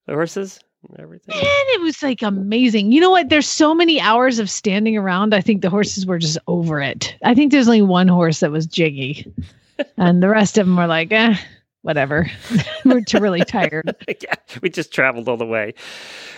[0.07, 1.35] The horses and everything.
[1.35, 2.93] And it was like amazing.
[2.93, 3.29] You know what?
[3.29, 5.35] There's so many hours of standing around.
[5.35, 7.17] I think the horses were just over it.
[7.25, 9.33] I think there's only one horse that was jiggy,
[9.97, 11.37] and the rest of them were like, eh,
[11.89, 12.31] whatever.
[12.85, 13.97] we're too really tired.
[14.23, 15.73] yeah, we just traveled all the way.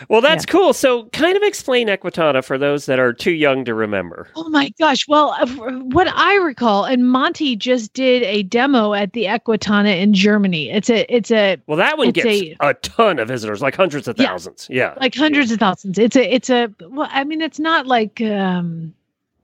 [0.08, 0.72] Well, that's cool.
[0.72, 4.28] So, kind of explain Equitana for those that are too young to remember.
[4.36, 5.06] Oh my gosh.
[5.08, 10.14] Well, uh, what I recall, and Monty just did a demo at the Equitana in
[10.14, 10.70] Germany.
[10.70, 14.06] It's a, it's a, Well, that one gets a- a, ton of visitors, like hundreds
[14.08, 14.68] of thousands.
[14.70, 14.94] Yeah.
[15.00, 15.98] like hundreds of thousands.
[15.98, 18.94] It's a, it's a, well, I mean, it's not like, um,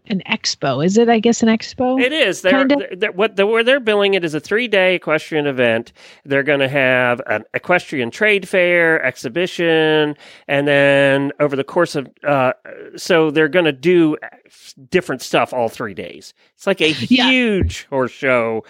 [0.08, 0.84] an expo.
[0.84, 1.08] Is it?
[1.08, 2.00] I guess an expo.
[2.00, 2.42] It is.
[2.42, 2.96] They're, Kinda?
[2.96, 5.92] they're, what the, where they're billing it is a three day equestrian event.
[6.24, 10.16] They're going to have an equestrian trade fair, exhibition,
[10.48, 12.52] and then over the course of uh,
[12.96, 14.16] so they're going to do
[14.90, 16.34] different stuff all three days.
[16.54, 17.30] It's like a Yeah.
[17.30, 18.64] huge horse show.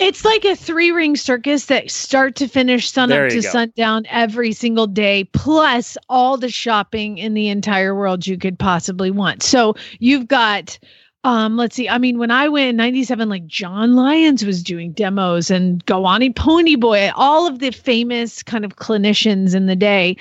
[0.00, 3.48] It's like a three ring circus that start to finish, sun There up to go.
[3.48, 9.10] sundown every single day, plus all the shopping in the entire world you could possibly
[9.10, 9.42] want.
[9.42, 10.78] So you've got,
[11.22, 14.92] um, let's see, I mean, when I went in 97, like John Lyons was doing
[14.92, 20.16] demos and Gawani Ponyboy, all of the famous kind of clinicians in the day,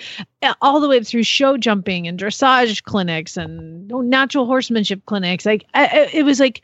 [0.61, 5.45] all the way up through show jumping and dressage clinics and natural horsemanship clinics.
[5.45, 6.63] Like I- it was like,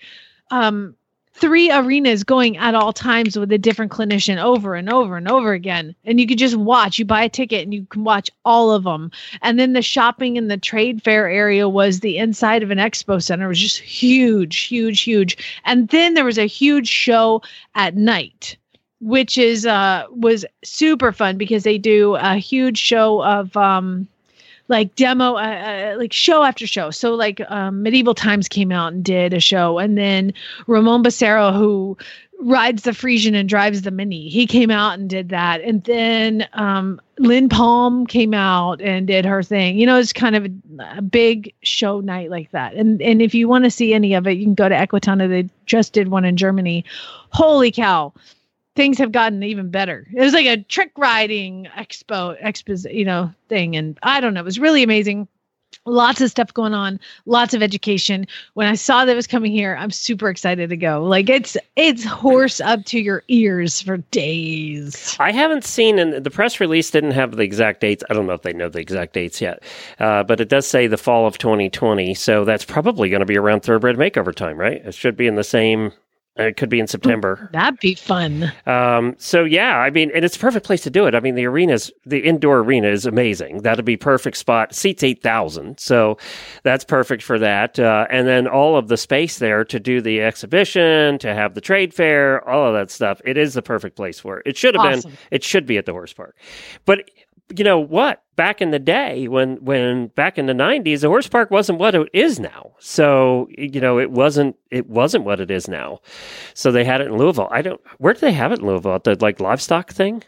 [0.51, 0.95] um,
[1.35, 5.53] three arenas going at all times with a different clinician over and over and over
[5.53, 5.93] again.
[6.05, 6.97] And you could just watch.
[6.97, 9.11] You buy a ticket and you can watch all of them.
[9.41, 13.21] And then the shopping in the trade fair area was the inside of an expo
[13.21, 13.45] center.
[13.45, 15.37] It was just huge, huge, huge.
[15.65, 17.41] And then there was a huge show
[17.75, 18.57] at night.
[19.01, 24.07] Which is uh was super fun because they do a huge show of um
[24.67, 26.91] like demo uh, uh, like show after show.
[26.91, 30.33] So like um, medieval times came out and did a show and then
[30.67, 31.97] ramon Becerra, who
[32.41, 35.61] rides the Friesian and drives the mini he came out and did that.
[35.61, 39.77] And then um, lynn palm came out and did her thing.
[39.77, 42.73] You know it's kind of a, a big show night like that.
[42.73, 45.29] And and if you want to see any of it you can go to equitana
[45.29, 46.83] they just did one in germany.
[47.29, 48.13] Holy cow
[48.75, 50.05] things have gotten even better.
[50.13, 54.41] It was like a trick riding expo, expo, you know, thing, and I don't know.
[54.41, 55.27] It was really amazing.
[55.87, 58.25] Lots of stuff going on, lots of education.
[58.55, 61.03] When I saw that it was coming here, I'm super excited to go.
[61.03, 65.15] Like it's it's horse up to your ears for days.
[65.19, 68.03] I haven't seen, and the press release didn't have the exact dates.
[68.09, 69.61] I don't know if they know the exact dates yet,
[69.99, 72.15] uh, but it does say the fall of 2020.
[72.15, 74.81] So that's probably going to be around Thoroughbred Makeover time, right?
[74.83, 75.91] It should be in the same.
[76.39, 77.49] Uh, It could be in September.
[77.53, 78.51] That'd be fun.
[78.65, 81.15] Um, so yeah, I mean, and it's a perfect place to do it.
[81.15, 83.61] I mean, the arena's the indoor arena is amazing.
[83.61, 84.73] That'd be perfect spot.
[84.75, 86.17] Seats eight thousand, so
[86.63, 87.79] that's perfect for that.
[87.79, 91.61] Uh, and then all of the space there to do the exhibition, to have the
[91.61, 93.21] trade fair, all of that stuff.
[93.25, 94.43] It is the perfect place for it.
[94.47, 95.11] It should have Awesome.
[95.11, 95.19] been.
[95.31, 96.35] It should be at the horse park,
[96.85, 97.09] but.
[97.55, 98.23] You know what?
[98.35, 101.95] Back in the day, when when back in the nineties, the horse park wasn't what
[101.95, 102.73] it is now.
[102.79, 105.99] So you know, it wasn't it wasn't what it is now.
[106.53, 107.47] So they had it in Louisville.
[107.51, 107.79] I don't.
[107.99, 108.99] Where do they have it in Louisville?
[109.03, 110.23] The like livestock thing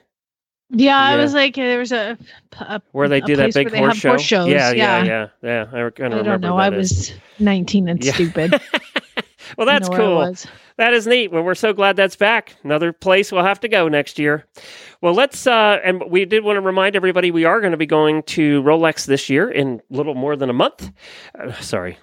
[0.70, 1.16] Yeah, Yeah.
[1.18, 2.18] it was like there was a,
[2.60, 4.10] a where they a do that big horse show.
[4.10, 4.48] horse shows.
[4.48, 5.28] Yeah, yeah, yeah.
[5.42, 5.86] yeah, yeah.
[5.86, 6.56] I kind I don't know.
[6.58, 7.10] that I is.
[7.10, 8.14] was 19 and Yeah.
[8.14, 8.62] stupid.
[9.58, 10.52] Well, that's know where I cool.
[10.78, 11.32] That is neat.
[11.32, 12.56] Well, we're so glad that's back.
[12.64, 14.46] Another place we'll have to go next year.
[15.02, 17.86] Well, let's, uh, and we did want to remind everybody we are going to be
[17.86, 20.92] going to Rolex this year in a little more than a month.
[21.38, 21.98] Uh, sorry.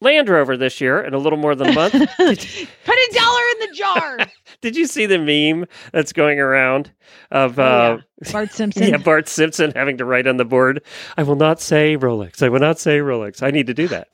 [0.00, 1.92] Land Rover this year in a little more than a month.
[2.16, 4.18] Put a dollar in the jar.
[4.60, 6.92] Did you see the meme that's going around
[7.30, 7.98] of uh,
[8.32, 8.88] Bart Simpson.
[8.88, 10.82] yeah, Bart Simpson having to write on the board,
[11.16, 12.42] I will not say Rolex.
[12.42, 13.42] I will not say Rolex.
[13.42, 14.08] I need to do that.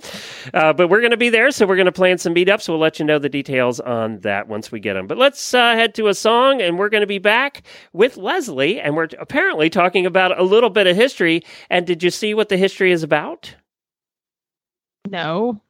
[0.55, 2.69] Uh, but we're going to be there, so we're going to plan some meetups.
[2.69, 5.07] We'll let you know the details on that once we get them.
[5.07, 8.81] But let's uh, head to a song, and we're going to be back with Leslie,
[8.81, 11.43] and we're apparently talking about a little bit of history.
[11.69, 13.55] And did you see what the history is about?
[15.09, 15.61] No.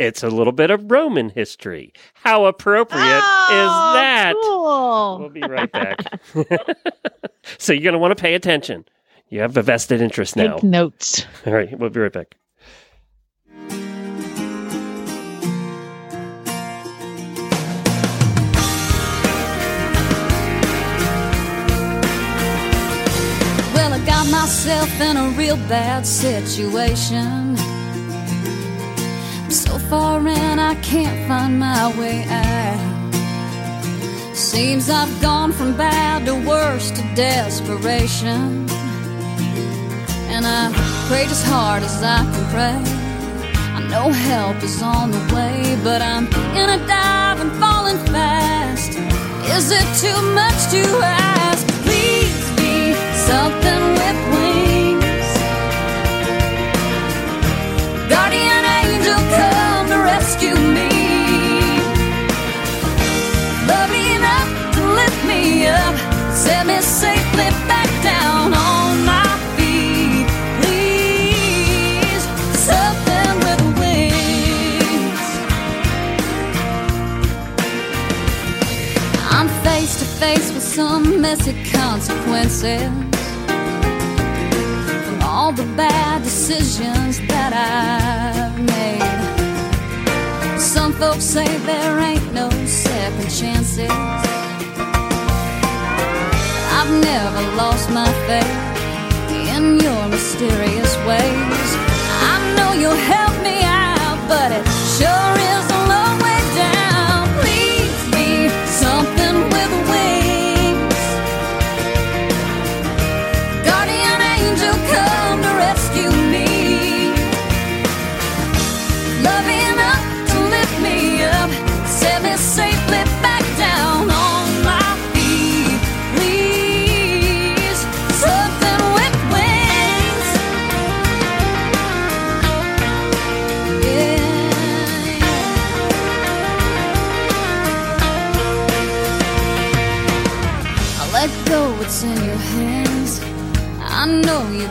[0.00, 1.92] It's a little bit of Roman history.
[2.14, 4.32] How appropriate is oh, that?
[4.34, 5.18] Oh, Cool.
[5.18, 6.22] We'll be right back.
[7.58, 8.86] so you're going to want to pay attention.
[9.28, 10.54] You have a vested interest now.
[10.54, 11.26] Take notes.
[11.44, 12.34] All right, we'll be right back.
[23.74, 27.49] Well, I got myself in a real bad situation.
[29.90, 33.14] Far in, I can't find my way out.
[34.36, 38.68] Seems I've gone from bad to worse to desperation.
[40.30, 40.70] And I
[41.08, 42.78] prayed as hard as I can pray.
[43.74, 48.90] I know help is on the way, but I'm in a dive and falling fast.
[49.56, 51.66] Is it too much to ask?
[51.82, 52.94] Please be
[53.26, 53.99] something
[66.40, 70.26] set me safely back down on my feet.
[70.58, 72.24] Please,
[72.70, 75.22] something with wings.
[79.36, 82.90] I'm face to face with some messy consequences
[85.04, 90.58] from all the bad decisions that I've made.
[90.58, 93.90] Some folks say there ain't no second chances.
[96.80, 98.56] I've never lost my faith
[99.54, 101.70] in your mysterious ways.
[102.32, 104.69] I know you'll help me out, but it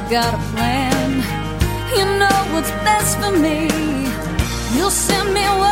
[0.09, 1.21] got a plan.
[1.95, 3.69] You know what's best for me.
[4.75, 5.68] You'll send me what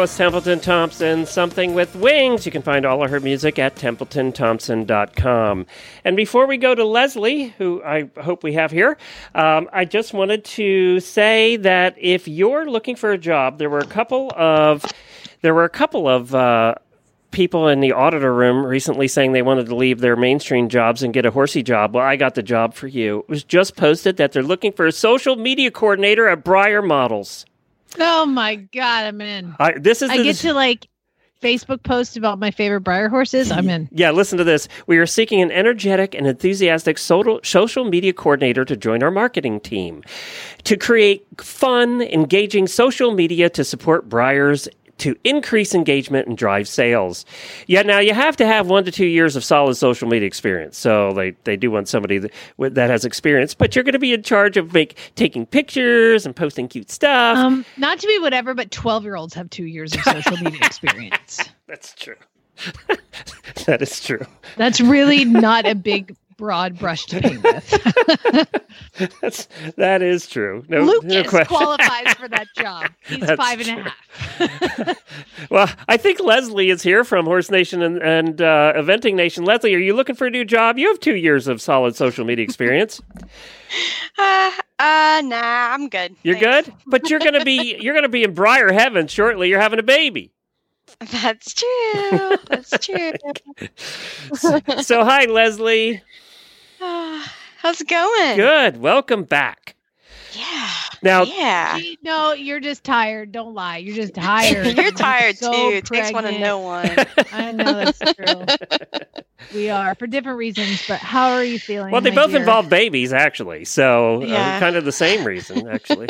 [0.00, 2.46] was Templeton Thompson, Something with Wings.
[2.46, 5.66] You can find all of her music at templetonthompson.com.
[6.04, 8.96] And before we go to Leslie, who I hope we have here,
[9.34, 13.80] um, I just wanted to say that if you're looking for a job, there were
[13.80, 14.86] a couple of
[15.42, 16.76] there were a couple of uh,
[17.30, 21.12] people in the auditor room recently saying they wanted to leave their mainstream jobs and
[21.12, 21.94] get a horsey job.
[21.94, 23.18] Well, I got the job for you.
[23.18, 27.44] It was just posted that they're looking for a social media coordinator at Breyer Models.
[27.98, 29.54] Oh my god, I'm in.
[29.58, 30.88] I, this is I the, get to like
[31.40, 33.50] Facebook post about my favorite Breyer horses.
[33.50, 33.88] I'm in.
[33.92, 34.68] Yeah, listen to this.
[34.86, 39.60] We are seeking an energetic and enthusiastic social, social media coordinator to join our marketing
[39.60, 40.02] team
[40.64, 44.68] to create fun, engaging social media to support Breyers
[45.00, 47.24] to increase engagement and drive sales.
[47.66, 50.78] Yeah, now you have to have one to two years of solid social media experience.
[50.78, 54.12] So they, they do want somebody that, that has experience, but you're going to be
[54.12, 57.36] in charge of make, taking pictures and posting cute stuff.
[57.36, 60.60] Um, not to be whatever, but 12 year olds have two years of social media
[60.62, 61.40] experience.
[61.66, 62.16] That's true.
[63.66, 64.26] that is true.
[64.56, 69.20] That's really not a big, broad brush to paint with.
[69.20, 70.64] That's that is true.
[70.68, 71.54] No, no Lucas question.
[71.54, 72.90] qualifies for that job.
[73.06, 75.02] He's That's five and a half.
[75.50, 79.44] Well, I think Leslie is here from Horse Nation and, and uh, Eventing Nation.
[79.44, 80.78] Leslie, are you looking for a new job?
[80.78, 83.00] You have two years of solid social media experience.
[84.18, 86.16] Uh, uh, nah, I'm good.
[86.24, 89.48] You're good, but you're gonna be you're gonna be in Breyer Heaven shortly.
[89.48, 90.32] You're having a baby.
[90.98, 92.36] That's true.
[92.48, 93.12] That's true.
[94.82, 96.02] So, hi, Leslie.
[97.58, 98.36] How's it going?
[98.36, 98.78] Good.
[98.78, 99.76] Welcome back.
[100.32, 100.70] Yeah.
[101.02, 101.78] Now, Yeah.
[101.78, 103.32] Gee, No, you're just tired.
[103.32, 103.78] Don't lie.
[103.78, 104.66] You're just tired.
[104.78, 105.76] You're tired So too.
[105.76, 106.90] It takes one to know one.
[107.32, 108.44] I know that's true.
[109.54, 111.90] we are for different reasons, but how are you feeling?
[111.92, 112.40] well, they both dear?
[112.40, 113.66] involve babies, actually.
[113.66, 116.08] So, uh, kind of the same reason, actually.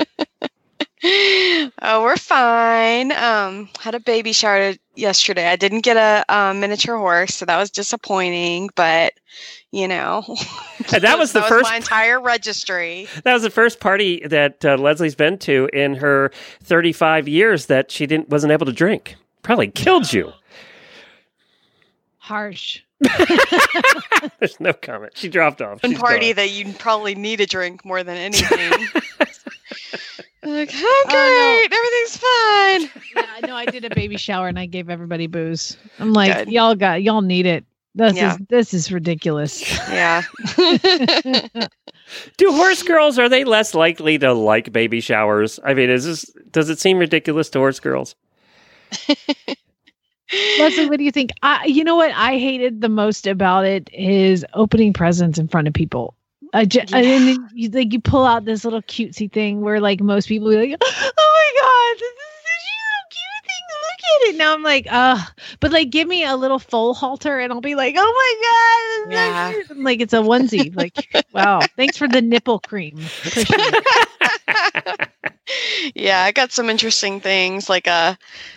[1.02, 3.10] oh, we're fine.
[3.10, 5.48] Um, had a baby shower yesterday.
[5.48, 8.70] I didn't get a, um miniature horse, so that was disappointing.
[8.76, 9.14] But
[9.72, 10.24] you know,
[10.92, 13.06] And that was the that first my entire registry.
[13.24, 16.32] That was the first party that uh, Leslie's been to in her
[16.64, 19.16] 35 years that she didn't wasn't able to drink.
[19.42, 20.32] Probably killed you.
[22.18, 22.80] harsh.
[24.38, 25.12] There's no comment.
[25.16, 25.82] She dropped off.
[25.82, 26.36] One party gone.
[26.36, 28.70] that you probably need a drink more than anything.
[30.42, 33.02] like, okay, Oh, everything's fine.
[33.16, 33.56] Yeah, I know.
[33.56, 35.76] I did a baby shower and I gave everybody booze.
[35.98, 36.48] I'm like, Good.
[36.52, 37.64] y'all got, y'all need it.
[37.94, 38.32] This Yeah.
[38.34, 39.60] is this is ridiculous.
[39.88, 40.22] Yeah.
[42.36, 45.58] Do horse girls are they less likely to like baby showers?
[45.64, 48.14] I mean, is this does it seem ridiculous to horse girls?
[50.58, 51.30] Leslie, what do you think?
[51.42, 55.66] I, you know what I hated the most about it is opening presents in front
[55.66, 56.14] of people.
[56.52, 60.00] I just, and then you, like you pull out this little cutesy thing where like
[60.00, 63.64] most people be like, oh my god, this is such a cute thing.
[63.82, 64.29] Look at it.
[64.40, 65.18] Now I'm like, uh,
[65.60, 69.12] but like give me a little full halter and I'll be like, oh my god,
[69.12, 69.52] Yeah.
[69.52, 69.84] yeah.
[69.84, 70.74] like it's a onesie.
[70.74, 70.94] Like,
[71.32, 73.10] wow, thanks for the nipple cream.
[75.94, 78.16] Yeah, I got some interesting things like a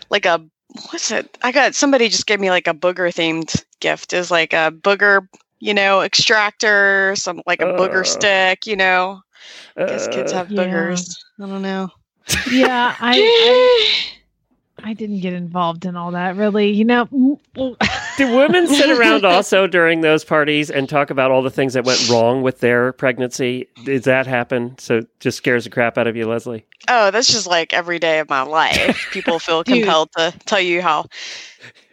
[0.09, 0.45] like a
[0.91, 1.37] what's it?
[1.41, 4.13] I got somebody just gave me like a booger themed gift.
[4.13, 5.27] Is like a booger,
[5.59, 7.77] you know, extractor, some like a Uh.
[7.77, 9.21] booger stick, you know.
[9.75, 10.65] I guess kids Uh, have Yeah.
[10.65, 11.15] boogers.
[11.41, 11.89] I don't know.
[12.51, 14.13] Yeah, I, I
[14.83, 16.69] I didn't get involved in all that really.
[16.69, 21.49] You know, Do women sit around also during those parties and talk about all the
[21.49, 23.67] things that went wrong with their pregnancy?
[23.85, 24.77] Does that happen?
[24.77, 26.65] So just scares the crap out of you, Leslie.
[26.89, 29.07] Oh, that's just like every day of my life.
[29.11, 31.05] People feel compelled to tell you how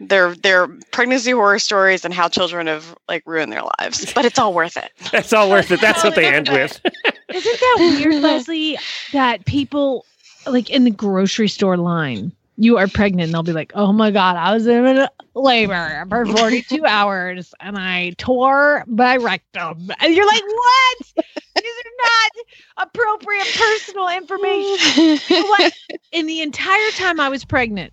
[0.00, 4.12] their their pregnancy horror stories and how children have like ruined their lives.
[4.12, 4.90] But it's all worth it.
[5.12, 5.80] That's all worth it.
[5.80, 6.80] That's what they end with.
[7.28, 8.78] Isn't that weird, Leslie?
[9.12, 10.04] That people
[10.46, 14.10] like in the grocery store line, you are pregnant, and they'll be like, "Oh my
[14.10, 20.26] god, I was in labor for 42 hours, and I tore my rectum," and you're
[20.26, 21.24] like, "What?
[21.56, 25.72] These are not appropriate personal information." What?
[26.12, 27.92] In the entire time I was pregnant,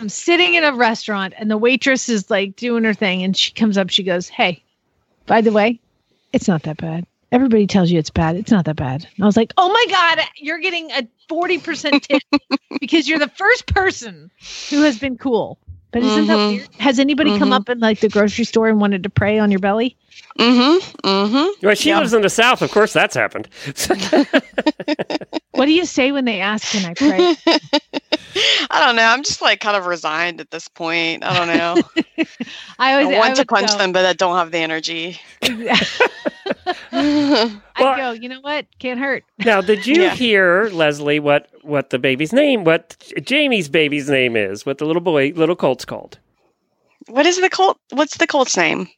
[0.00, 3.52] I'm sitting in a restaurant, and the waitress is like doing her thing, and she
[3.52, 4.64] comes up, she goes, "Hey,
[5.26, 5.80] by the way,
[6.32, 8.36] it's not that bad." Everybody tells you it's bad.
[8.36, 9.06] It's not that bad.
[9.16, 12.22] And I was like, oh my God, you're getting a 40% tip
[12.80, 14.30] because you're the first person
[14.70, 15.58] who has been cool.
[15.90, 16.48] But isn't that Mhm.
[16.52, 16.68] weird?
[16.78, 17.56] Has anybody come Mhm.
[17.56, 19.96] up in like the grocery store and wanted to pray on your belly?
[20.38, 21.06] Mm-hmm.
[21.06, 21.66] Mm-hmm.
[21.66, 22.62] Well, she lives in the South.
[22.62, 23.48] Of course, that's happened.
[25.52, 27.36] What do you say when they ask, can I pray?
[28.70, 29.02] I don't know.
[29.04, 31.24] I'm just like kind of resigned at this point.
[31.24, 31.82] I don't know.
[32.78, 35.20] I I want I to punch go- them, but I don't have the energy.
[36.92, 38.66] I go, you know what?
[38.78, 39.24] Can't hurt.
[39.44, 40.14] Now, did you Yeah.
[40.14, 45.02] hear, Leslie, what what the baby's name, what Jamie's baby's name is, what the little
[45.02, 46.18] boy, little colt's called?
[47.08, 47.78] What is the cult?
[47.90, 48.88] What's the cult's name?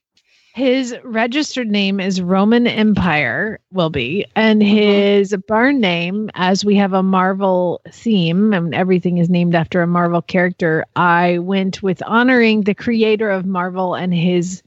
[0.56, 4.74] His registered name is Roman Empire, will be, and mm-hmm.
[4.74, 9.86] his barn name, as we have a Marvel theme and everything is named after a
[9.86, 14.62] Marvel character, I went with honoring the creator of Marvel and his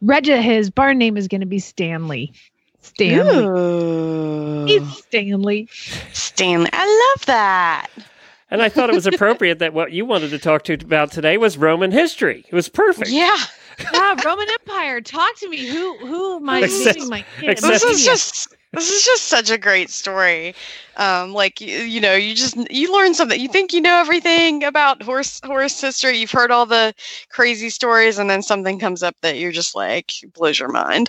[0.00, 2.32] reg his barn name is going to be Stanley.
[2.80, 3.44] Stanley.
[3.44, 4.64] Ooh.
[4.64, 5.68] He's Stanley.
[6.14, 6.70] Stanley.
[6.72, 7.88] I love that.
[8.50, 11.36] And I thought it was appropriate that what you wanted to talk to about today
[11.36, 12.46] was Roman history.
[12.48, 13.10] It was perfect.
[13.10, 13.36] Yeah.
[13.92, 15.00] Yeah, Roman Empire.
[15.00, 15.66] Talk to me.
[15.66, 17.50] Who who am I Except- losing my kid?
[17.50, 20.54] except- This is just this is just such a great story.
[20.96, 23.40] Um, like you, you know, you just you learn something.
[23.40, 26.18] You think you know everything about horse horse history.
[26.18, 26.92] You've heard all the
[27.30, 31.08] crazy stories, and then something comes up that you're just like blows your mind.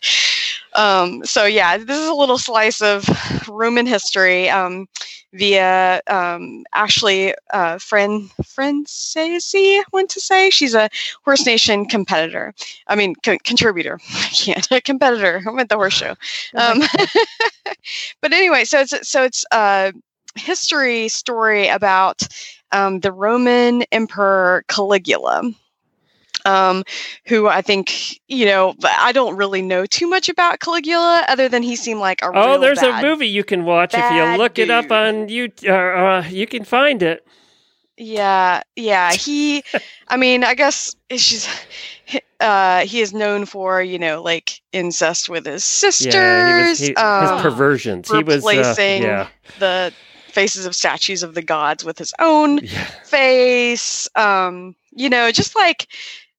[0.76, 3.08] Um, so yeah, this is a little slice of
[3.48, 4.88] Roman history um,
[5.34, 9.80] via um, Ashley uh, Fran Francesi.
[9.80, 10.90] I want to say she's a
[11.24, 12.54] Horse Nation competitor.
[12.88, 14.00] I mean, co- contributor.
[14.14, 15.42] I can't a competitor.
[15.48, 16.16] I'm at the horse show.
[16.56, 16.82] Um,
[18.22, 19.94] but anyway, so it's so it's a
[20.36, 22.22] history story about
[22.72, 25.52] um, the Roman Emperor Caligula.
[26.46, 26.84] Um,
[27.26, 31.64] who I think you know, I don't really know too much about Caligula, other than
[31.64, 34.58] he seemed like a Oh, there's bad a movie you can watch if you look
[34.58, 35.52] it up on you.
[35.66, 37.26] Uh, uh, you can find it.
[38.00, 39.12] Yeah, yeah.
[39.12, 39.62] He,
[40.08, 41.50] I mean, I guess it's just,
[42.40, 46.80] uh, he is known for you know like incest with his sisters, Yeah, he was,
[46.80, 48.10] he, um, his perversions.
[48.10, 49.28] He was uh, replacing yeah.
[49.60, 49.94] the
[50.28, 52.66] faces of statues of the gods with his own
[53.04, 54.08] face.
[54.16, 55.88] Um, you know, just like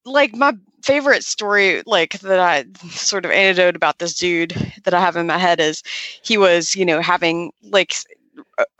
[0.05, 4.51] like my favorite story like that I sort of anecdote about this dude
[4.85, 5.83] that I have in my head is
[6.23, 7.95] he was, you know, having like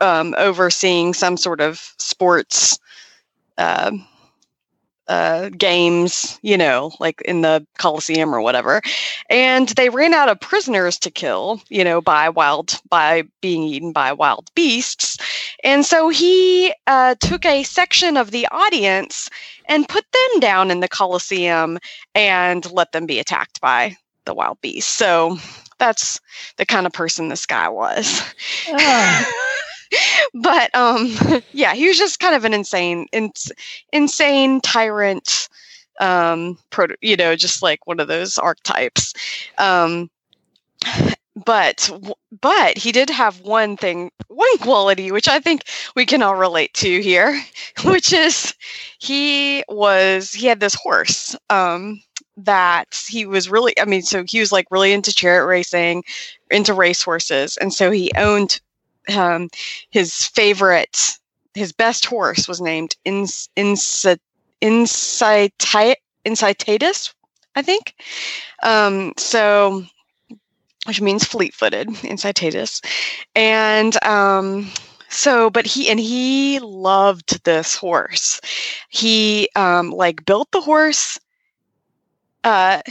[0.01, 2.79] um overseeing some sort of sports
[3.57, 3.91] uh,
[5.07, 8.81] uh, games, you know, like in the Coliseum or whatever.
[9.29, 13.91] And they ran out of prisoners to kill, you know, by wild, by being eaten
[13.91, 15.17] by wild beasts.
[15.63, 19.29] And so he uh, took a section of the audience
[19.65, 21.79] and put them down in the Coliseum
[22.15, 24.93] and let them be attacked by the wild beasts.
[24.93, 25.37] So
[25.79, 26.19] that's
[26.57, 28.21] the kind of person this guy was.
[30.33, 31.13] but um
[31.53, 33.51] yeah he was just kind of an insane ins-
[33.93, 35.49] insane tyrant
[35.99, 39.13] um proto- you know just like one of those archetypes.
[39.57, 40.09] Um
[41.45, 41.89] but
[42.41, 45.63] but he did have one thing one quality which i think
[45.95, 47.41] we can all relate to here
[47.85, 48.53] which is
[48.99, 52.01] he was he had this horse um
[52.35, 56.03] that he was really i mean so he was like really into chariot racing
[56.49, 58.59] into race horses and so he owned
[59.09, 59.49] um
[59.89, 61.17] his favorite
[61.53, 64.17] his best horse was named Ins, Insa,
[64.61, 65.95] Incita,
[66.25, 67.13] Incitatus
[67.55, 67.95] i think.
[68.63, 69.83] Um so
[70.85, 72.81] which means fleet-footed incitatus.
[73.35, 74.69] And um
[75.09, 78.39] so but he and he loved this horse.
[78.89, 81.19] He um like built the horse
[82.43, 82.81] uh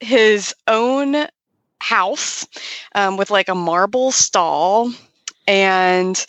[0.00, 1.26] his own
[1.80, 2.46] house
[2.94, 4.92] um, with like a marble stall
[5.46, 6.26] and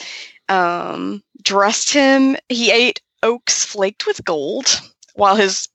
[0.48, 4.82] um dressed him he ate oaks flaked with gold
[5.16, 5.68] while his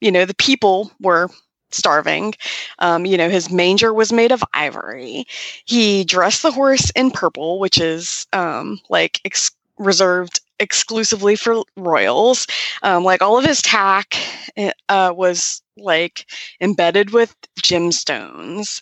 [0.00, 1.28] you know the people were
[1.72, 2.34] starving.
[2.80, 5.26] Um, you know, his manger was made of ivory.
[5.64, 12.46] He dressed the horse in purple, which is um, like ex- reserved exclusively for royals.
[12.82, 14.16] Um, like all of his tack
[14.56, 16.26] eh, uh, was like
[16.60, 18.80] embedded with gemstones.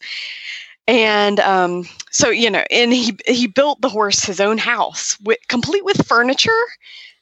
[0.87, 5.39] And um, so, you know, and he he built the horse his own house, with,
[5.49, 6.51] complete with furniture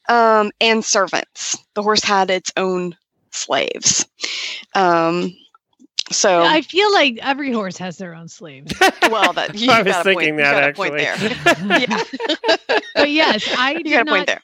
[0.08, 1.56] um, and servants.
[1.74, 2.96] The horse had its own
[3.32, 4.06] slaves.
[4.74, 5.36] Um,
[6.10, 8.72] so I feel like every horse has their own slaves.
[9.10, 11.28] well, that you I was got a thinking point, you that, got a point actually.
[11.66, 11.78] there.
[11.80, 12.02] yeah,
[12.94, 14.42] but yes, I you do got a point there.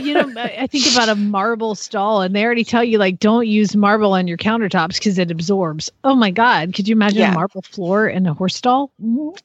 [0.00, 3.18] you know, I I think about a marble stall, and they already tell you like
[3.18, 5.90] don't use marble on your countertops because it absorbs.
[6.04, 7.32] Oh my god, could you imagine Yeah.
[7.32, 8.90] a marble floor in a horse stall?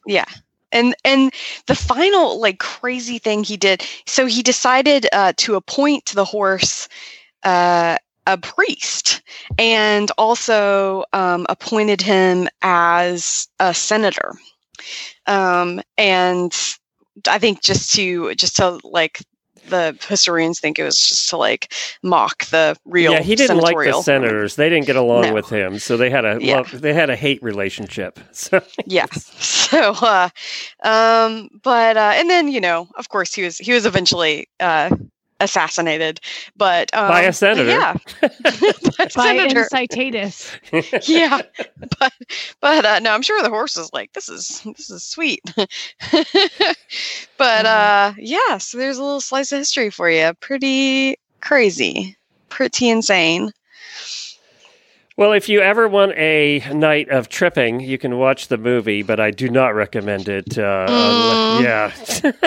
[0.06, 0.26] Yeah.
[0.72, 1.32] And and
[1.66, 6.88] the final like crazy thing he did, so he decided uh, to appoint the horse
[7.42, 7.96] uh,
[8.26, 9.22] a priest,
[9.58, 14.34] and also um, appointed him as a senator.
[15.26, 16.56] Um, and
[17.28, 19.20] I think just to just to like
[19.68, 23.12] the historians think it was just to like mock the real.
[23.12, 24.56] yeah, he didn't like the senators.
[24.56, 25.34] They didn't get along No.
[25.34, 26.56] with him, so they had a Yeah.
[26.56, 28.18] love, they had a hate relationship.
[28.32, 30.28] So yeah so uh
[30.82, 34.90] um but uh and then you know of course he was he was eventually uh
[35.40, 36.20] assassinated
[36.56, 37.68] but um, By a but senator.
[37.70, 38.28] yeah by
[39.04, 41.08] a By senator incitatus.
[41.08, 41.40] yeah
[41.98, 42.12] but
[42.60, 45.40] but uh no i'm sure the horse is like this is this is sweet
[47.38, 52.16] but uh yeah so there's a little slice of history for you pretty crazy
[52.48, 53.50] pretty insane
[55.16, 59.20] Well, if you ever want a night of tripping, you can watch the movie, but
[59.20, 60.56] I do not recommend it.
[60.56, 61.60] Uh, Mm.
[61.62, 61.92] Yeah.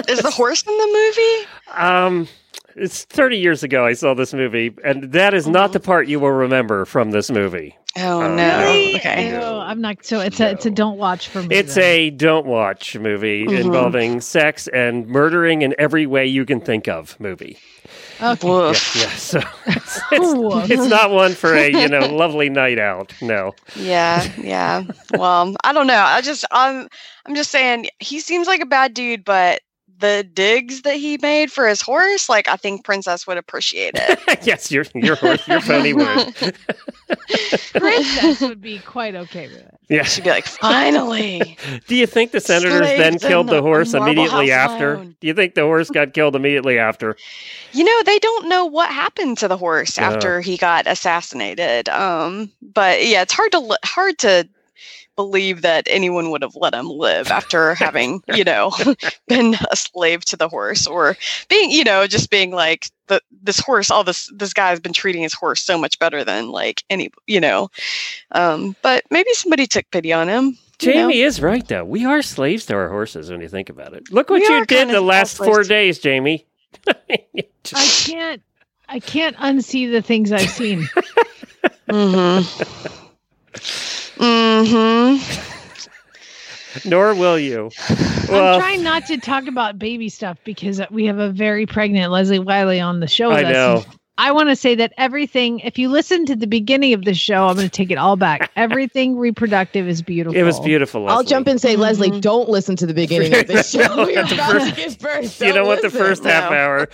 [0.08, 1.48] is the horse in the movie
[1.80, 2.28] um,
[2.76, 6.20] it's 30 years ago I saw this movie, and that is not the part you
[6.20, 7.76] will remember from this movie.
[7.98, 8.96] oh Uh, no Really?
[8.96, 10.04] okay Ew, I'm not.
[10.06, 11.56] So it's a it's a don't watch for me.
[11.56, 11.84] It's then.
[11.84, 13.60] a don't watch movie Mhm.
[13.62, 17.58] involving sex and murdering in every way you can think of movie.
[18.22, 18.48] okay.
[18.48, 18.96] Yeah, Woof.
[18.96, 19.10] yeah.
[19.16, 20.64] So it's, Woof.
[20.64, 23.14] it's, it's not one for a you know lovely night out.
[23.22, 23.54] No.
[23.76, 24.84] Yeah, yeah.
[25.14, 26.02] Well, I don't know.
[26.02, 26.88] I just I'm
[27.26, 29.62] I'm just saying he seems like a bad dude, but
[30.00, 34.39] the digs that he made for his horse, like I think Princess would appreciate it.
[34.46, 36.56] yes, your your horse, your pony would.
[37.74, 39.80] Princess would be quite okay with it.
[39.89, 40.04] Yeah.
[40.04, 41.58] She'd be like, finally.
[41.88, 44.96] Do you think the senators then Slaves in killed the the horse immediately after?
[44.96, 45.16] alone.
[45.20, 47.16] Do you think the horse got killed immediately after?
[47.74, 50.06] You know, they don't know what happened to the horse No.
[50.06, 51.89] after he got assassinated.
[51.89, 54.48] Um, but yeah, it's hard to li- hard to
[55.16, 58.72] believe that anyone would have let him live after having, you know,
[59.28, 61.16] been a slave to the horse or
[61.49, 65.22] being, you know, just being like the this horse, all this this guy's been treating
[65.22, 67.70] his horse so much better than like any, you know.
[68.32, 70.57] Um, but maybe somebody took pity on him.
[70.82, 70.94] you know?
[71.10, 71.84] Jamie is right though.
[71.85, 74.11] We are slaves to our horses when you think about it.
[74.11, 75.68] Look what We you did the last four slaves.
[75.69, 76.45] days, Jamie.
[76.88, 78.41] I can't.
[78.90, 80.88] I can't unsee the things I've seen.
[81.90, 82.44] Mm-hmm.
[84.24, 85.30] Mm-hmm.
[86.90, 87.70] Nor will you.
[87.90, 92.40] I'm trying not to talk about baby stuff because we have a very pregnant Leslie
[92.40, 93.30] Wylie on the show.
[93.30, 93.54] With I us.
[93.54, 93.84] know.
[94.18, 97.48] I want to say that everything, if you listen to the beginning of the show,
[97.48, 98.52] I'm going to take it all back.
[98.56, 100.40] Everything reproductive is beautiful.
[100.40, 101.08] it was beautiful.
[101.10, 102.22] I'll jump in and say, Leslie, Mhm.
[102.22, 104.08] don't listen to the beginning of the show.
[104.08, 105.41] You're The about first- to give birth.
[105.41, 106.00] You don't want the listen.
[106.00, 106.58] first half No.
[106.58, 106.88] hour.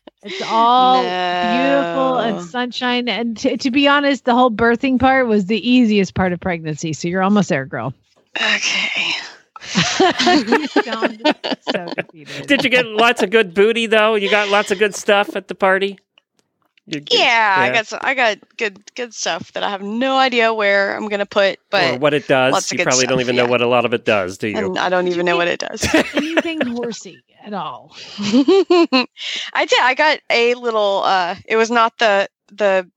[0.22, 3.08] It's all beautiful and sunshine.
[3.08, 6.92] And t- to be honest, the whole birthing part was the easiest part of pregnancy.
[6.92, 7.94] So you're almost there, girl.
[8.36, 9.12] okay.
[9.60, 10.12] so.
[12.46, 14.14] Did you get lots of good booty though?
[14.14, 15.98] You got lots of good stuff at the party.
[17.10, 20.96] Yeah, I got some, I got good good stuff that I have no idea where
[20.96, 22.52] I'm gonna put, but or what it does.
[22.52, 23.42] lots of You good probably don't even yeah.
[23.44, 24.56] know what a lot of it does, do you?
[24.56, 25.86] and I don't even know what it does.
[26.14, 27.94] Anything horsey at all.
[28.18, 29.78] I did.
[29.80, 31.02] I got a little.
[31.04, 32.90] uh It was not the the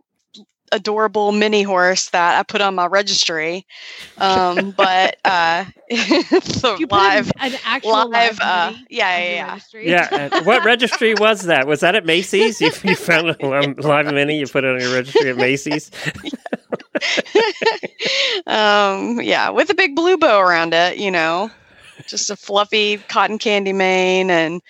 [0.72, 3.66] adorable mini horse that I put on my registry,
[4.18, 8.10] um, but uh the You live an, an actual live.
[8.10, 9.52] live Uh, yeah, yeah, yeah.
[9.54, 9.90] registry.
[9.90, 10.08] Yeah.
[10.32, 11.68] uh, what registry was that?
[11.68, 12.62] Was that at Macy's?
[12.62, 13.36] You, you found a
[13.82, 14.40] live mini.
[14.40, 15.92] You put it on your registry at Macy's.
[18.48, 20.98] um, yeah, with a big blue bow around it.
[20.98, 21.52] You know,
[22.08, 24.62] just a fluffy cotton candy mane and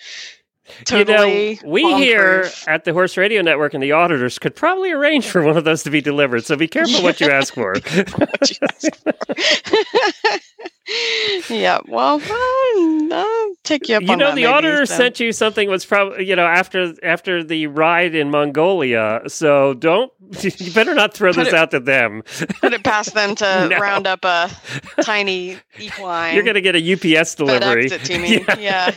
[0.84, 1.50] totally.
[1.50, 5.26] you know, we here at the Horse Radio Network and the auditors could probably arrange
[5.26, 6.44] for one of those to be delivered.
[6.44, 7.74] So be careful what you ask for.
[11.48, 14.94] yeah, well, I'll, I'll take you up you on know, that the maybe, auditor so.
[14.96, 19.22] sent you something was probably you know after after the ride in Mongolia.
[19.28, 22.22] So don't you better not throw Put this it- out to them.
[22.60, 23.78] Put it past them to No.
[23.78, 24.50] round up a
[25.02, 26.34] tiny equine.
[26.34, 27.86] You're going to get a UPS delivery.
[27.88, 28.44] FedEx it to me.
[28.62, 28.94] Yeah.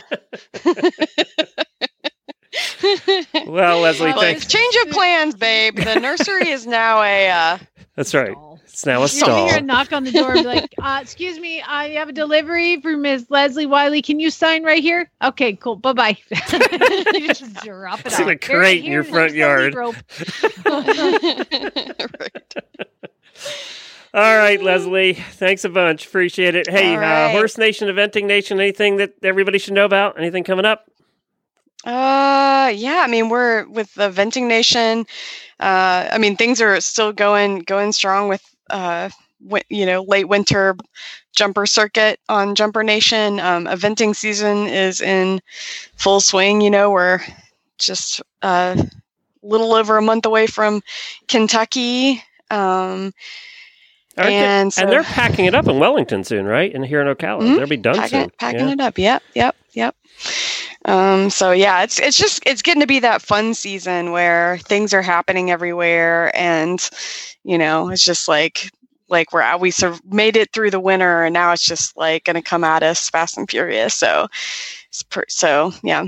[3.46, 4.46] Well, Leslie, Like, thanks.
[4.46, 5.76] change of plans, babe.
[5.76, 7.28] The nursery is now a.
[7.28, 7.58] Uh,
[7.96, 8.34] That's right.
[8.76, 10.98] It's now a You're gonna hear a knock on the door and be like, uh,
[11.00, 14.02] excuse me, I have a delivery for Miss Leslie Wylie.
[14.02, 15.10] Can you sign right here?
[15.24, 15.76] Okay, cool.
[15.76, 16.18] Bye bye.
[17.14, 18.32] you just drop it It's in off.
[18.32, 19.72] a crate in your front yard.
[19.72, 19.94] the.
[24.12, 25.14] All right, Leslie.
[25.14, 26.06] Thanks a bunch.
[26.06, 26.68] Appreciate it.
[26.68, 27.30] Hey, All uh.
[27.30, 30.18] Horse Nation, Eventing Nation, anything that everybody should know about?
[30.18, 30.84] Anything coming up?
[31.86, 33.00] Uh, yeah.
[33.02, 35.06] I mean, we're with the Eventing Nation.
[35.60, 39.10] Uh, I mean, things are still going going strong with uh,
[39.68, 40.76] you know, late winter
[41.34, 43.38] jumper circuit on Jumper Nation.
[43.40, 45.40] Um, eventing season is in
[45.96, 46.60] full swing.
[46.60, 47.20] You know, we're
[47.78, 48.88] just a
[49.42, 50.82] little over a month away from
[51.28, 52.22] Kentucky.
[52.50, 53.12] Um,
[54.18, 56.72] Aren't they- and so, and they're packing it up in Wellington soon, right?
[56.74, 57.42] And here in Ocala.
[57.42, 57.56] Mhm.
[57.58, 58.30] They'll be done packing, soon.
[58.38, 58.72] packing Yeah.
[58.72, 58.98] it up.
[58.98, 59.94] Yep, yep, yep.
[60.86, 64.94] Um, so yeah, it's it's just it's getting to be that fun season where things
[64.94, 66.88] are happening everywhere, and
[67.44, 68.70] you know, it's just like
[69.08, 72.24] like we're out, we sur- made it through the winter, and now it's just like
[72.24, 73.94] going to come at us fast and furious.
[73.94, 74.26] So,
[74.88, 76.04] it's per- so yeah,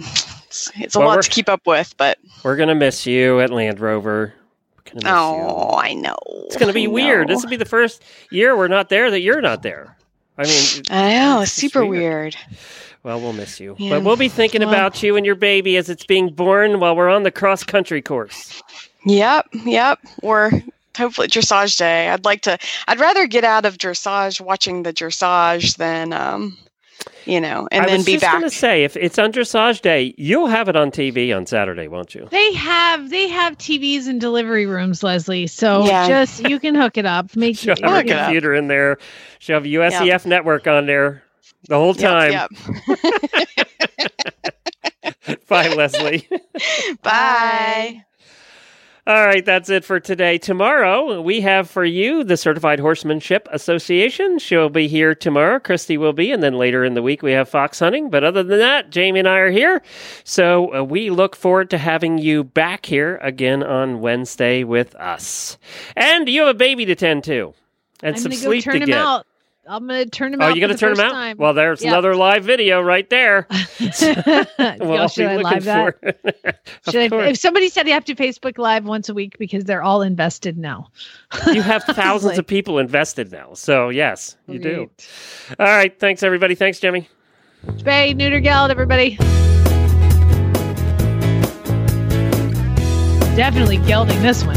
[0.47, 3.41] it's, it's a Well, lot to keep up with, but We're going to miss you
[3.41, 4.35] at Land Rover.
[4.85, 5.77] Gonna oh, you.
[5.77, 7.29] I know It's going to be I weird.
[7.29, 7.35] know.
[7.35, 9.97] This will be the first year we're not there that you're not there.
[10.39, 12.37] I mean, I know, it's super weird.
[13.09, 13.75] Well, we'll miss you.
[13.79, 13.89] Yeah.
[13.89, 16.95] But we'll be thinking Well- about you and your baby as it's being born while
[16.95, 18.63] we're on the cross country course.
[19.07, 19.99] Yep, yep.
[20.23, 20.51] Or
[20.95, 22.11] hopefully dressage day.
[22.11, 22.59] I'd like to.
[22.87, 26.59] I'd rather get out of dressage watching the dressage than, um,
[27.25, 28.33] you know, and I then was be just back.
[28.33, 31.89] going to say, if it's on dressage day, you'll have it on TV on Saturday,
[31.89, 32.29] won't you?
[32.31, 35.47] They have they have TVs in delivery rooms, Leslie.
[35.47, 36.09] So Yeah.
[36.09, 37.35] just you can hook it up.
[37.35, 38.27] Make She'll have her Look it up.
[38.27, 38.99] computer in there.
[39.39, 41.23] She'll have USEF network on there
[41.67, 42.33] the whole time.
[42.33, 42.51] Yep,
[45.49, 46.29] Bye, Leslie.
[47.03, 48.05] Bye.
[49.07, 50.37] All right, that's it for today.
[50.37, 54.39] Tomorrow, we have for you the Certified Horsemanship Association.
[54.39, 55.59] She'll be here tomorrow.
[55.59, 56.31] Christy will be.
[56.31, 58.11] And then later in the week, we have fox hunting.
[58.11, 59.81] But other than that, Jamie and I are here.
[60.25, 65.57] So uh, we look forward to having you back here again on Wednesday with us.
[65.97, 67.55] And you have a baby to tend to
[68.03, 68.99] and I'm some gonna go sleep turn to him get.
[68.99, 69.27] out.
[69.69, 70.47] I'm gonna turn him out.
[70.47, 70.57] Oh, out.
[70.57, 71.12] you to turn him out?
[71.12, 71.36] Time.
[71.36, 71.93] Well, there's Yep.
[71.93, 73.47] another live video right there.
[74.81, 76.01] Well, should I live that?
[76.01, 79.65] for Should I, if somebody said you have to Facebook Live once a week because
[79.65, 80.89] they're all invested now.
[81.53, 83.55] you have thousands Like- of people invested now.
[83.55, 84.90] So, yes, you do.
[85.59, 85.97] All right.
[85.99, 86.55] Thanks, everybody.
[86.55, 87.09] Thanks, Jimmy.
[87.66, 89.16] Spay, neuter, geld, everybody.
[93.36, 94.57] Definitely gelding this one.